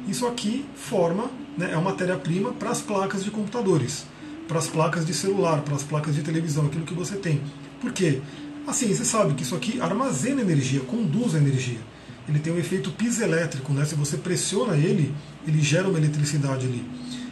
[0.10, 4.06] isso aqui forma, né, é uma matéria-prima para as placas de computadores,
[4.46, 7.42] para as placas de celular, para as placas de televisão, aquilo que você tem.
[7.80, 8.20] Por quê?
[8.68, 11.80] Assim, você sabe que isso aqui armazena energia, conduz energia
[12.28, 13.86] ele tem um efeito piezoelétrico, né?
[13.86, 15.14] Se você pressiona ele,
[15.48, 16.84] ele gera uma eletricidade ali.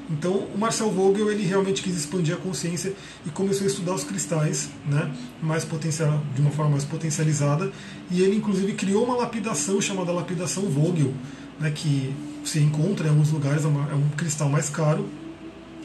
[0.09, 2.93] Então, o Marcel Vogel ele realmente quis expandir a consciência
[3.25, 7.71] e começou a estudar os cristais, né, mais potencial, de uma forma mais potencializada.
[8.11, 11.11] E ele, inclusive, criou uma lapidação chamada lapidação Vogel,
[11.59, 15.09] né, que se encontra em alguns lugares, é, uma, é um cristal mais caro.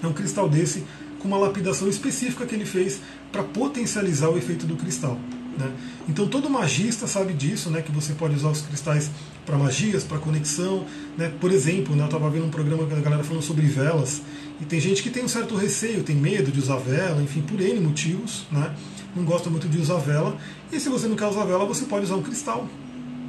[0.03, 0.85] É um cristal desse
[1.19, 3.01] com uma lapidação específica que ele fez
[3.31, 5.19] para potencializar o efeito do cristal.
[5.61, 5.71] Né?
[6.09, 9.11] Então todo magista sabe disso, né, que você pode usar os cristais
[9.45, 10.87] para magias, para conexão.
[11.17, 11.31] Né?
[11.41, 14.23] Por exemplo, né, eu estava vendo um programa com a galera falando sobre velas,
[14.61, 17.61] e tem gente que tem um certo receio, tem medo de usar vela, enfim, por
[17.61, 18.75] N motivos, né?
[19.15, 20.37] não gosta muito de usar vela.
[20.73, 22.69] E se você não quer usar vela, você pode usar um cristal.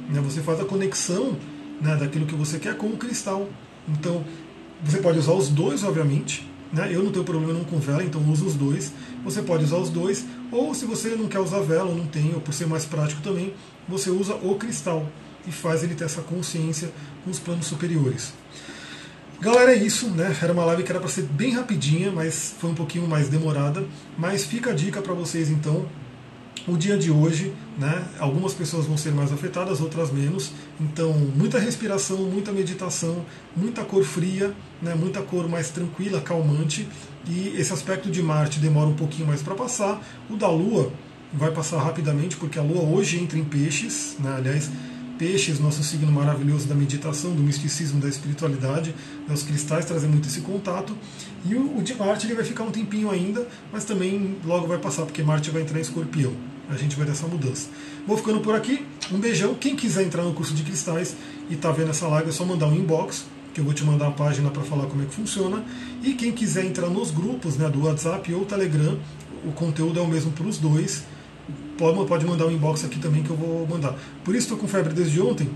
[0.08, 0.20] Né?
[0.20, 1.36] Você faz a conexão
[1.80, 3.48] né, daquilo que você quer com o cristal.
[3.88, 4.24] Então,
[4.84, 6.88] você pode usar os dois, obviamente, né?
[6.90, 8.92] Eu não tenho problema não com vela, então uso os dois.
[9.24, 12.32] Você pode usar os dois, ou se você não quer usar vela, ou não tem,
[12.34, 13.54] ou por ser mais prático também,
[13.88, 15.06] você usa o cristal
[15.46, 16.90] e faz ele ter essa consciência
[17.24, 18.32] com os planos superiores.
[19.40, 20.36] Galera, é isso, né?
[20.40, 23.84] Era uma live que era para ser bem rapidinha, mas foi um pouquinho mais demorada.
[24.16, 25.84] Mas fica a dica para vocês então
[26.66, 30.52] o dia de hoje, né, algumas pessoas vão ser mais afetadas, outras menos.
[30.80, 33.24] Então, muita respiração, muita meditação,
[33.56, 36.88] muita cor fria, né, muita cor mais tranquila, calmante.
[37.28, 40.00] E esse aspecto de Marte demora um pouquinho mais para passar.
[40.30, 40.92] O da Lua
[41.32, 44.70] vai passar rapidamente, porque a Lua hoje entra em peixes, né, aliás,
[45.22, 48.92] peixes, nosso signo maravilhoso da meditação, do misticismo, da espiritualidade.
[49.28, 50.98] Né, os cristais trazem muito esse contato.
[51.44, 54.78] E o, o de Marte ele vai ficar um tempinho ainda, mas também logo vai
[54.78, 56.32] passar, porque Marte vai entrar em escorpião
[56.68, 57.68] a gente vai ter essa mudança.
[58.06, 58.86] Vou ficando por aqui.
[59.12, 59.54] Um beijão.
[59.54, 61.14] Quem quiser entrar no curso de cristais
[61.50, 64.08] e tá vendo essa live, é só mandar um inbox, que eu vou te mandar
[64.08, 65.62] a página para falar como é que funciona.
[66.02, 68.98] E quem quiser entrar nos grupos né, do WhatsApp ou Telegram,
[69.44, 71.04] o conteúdo é o mesmo para os dois.
[71.82, 73.98] Pode, pode mandar um inbox aqui também que eu vou mandar.
[74.22, 75.50] Por isso estou com febre desde ontem,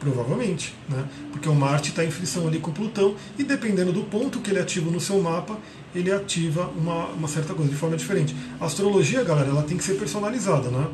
[0.00, 1.04] Provavelmente, né?
[1.32, 4.60] porque o Marte está em frição ali com Plutão e dependendo do ponto que ele
[4.60, 5.58] ativa no seu mapa,
[5.92, 8.34] ele ativa uma, uma certa coisa de forma diferente.
[8.60, 10.68] A astrologia, galera, ela tem que ser personalizada.
[10.68, 10.86] Né?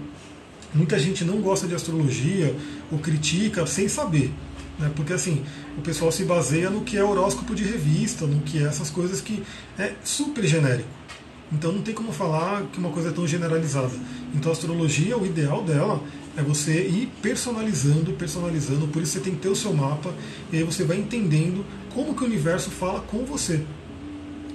[0.74, 2.56] Muita gente não gosta de astrologia
[2.90, 4.32] ou critica sem saber.
[4.78, 4.90] Né?
[4.96, 5.44] Porque assim,
[5.76, 9.20] o pessoal se baseia no que é horóscopo de revista, no que é essas coisas
[9.20, 9.42] que
[9.78, 10.88] é super genérico.
[11.52, 13.92] Então não tem como falar que uma coisa é tão generalizada.
[14.34, 16.02] Então a astrologia, o ideal dela
[16.36, 20.12] é você ir personalizando, personalizando, por isso você tem que ter o seu mapa,
[20.52, 23.64] e aí você vai entendendo como que o universo fala com você.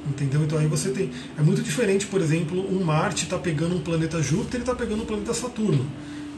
[0.08, 0.44] Entendeu?
[0.44, 1.12] Então aí você tem.
[1.38, 5.04] É muito diferente, por exemplo, um Marte está pegando um planeta Júpiter e está pegando
[5.04, 5.86] um planeta Saturno.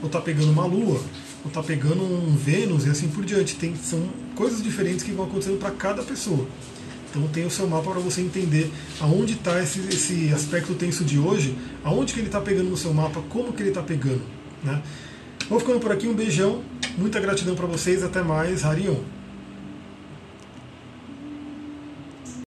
[0.01, 0.99] Ou está pegando uma Lua,
[1.43, 3.55] ou está pegando um Vênus e assim por diante.
[3.55, 6.47] Tem, são coisas diferentes que vão acontecendo para cada pessoa.
[7.11, 11.19] Então tem o seu mapa para você entender aonde está esse, esse aspecto tenso de
[11.19, 14.21] hoje, aonde que ele está pegando no seu mapa, como que ele está pegando.
[14.63, 14.81] Né?
[15.49, 16.63] Vou ficando por aqui, um beijão,
[16.97, 18.99] muita gratidão para vocês, até mais, Harion.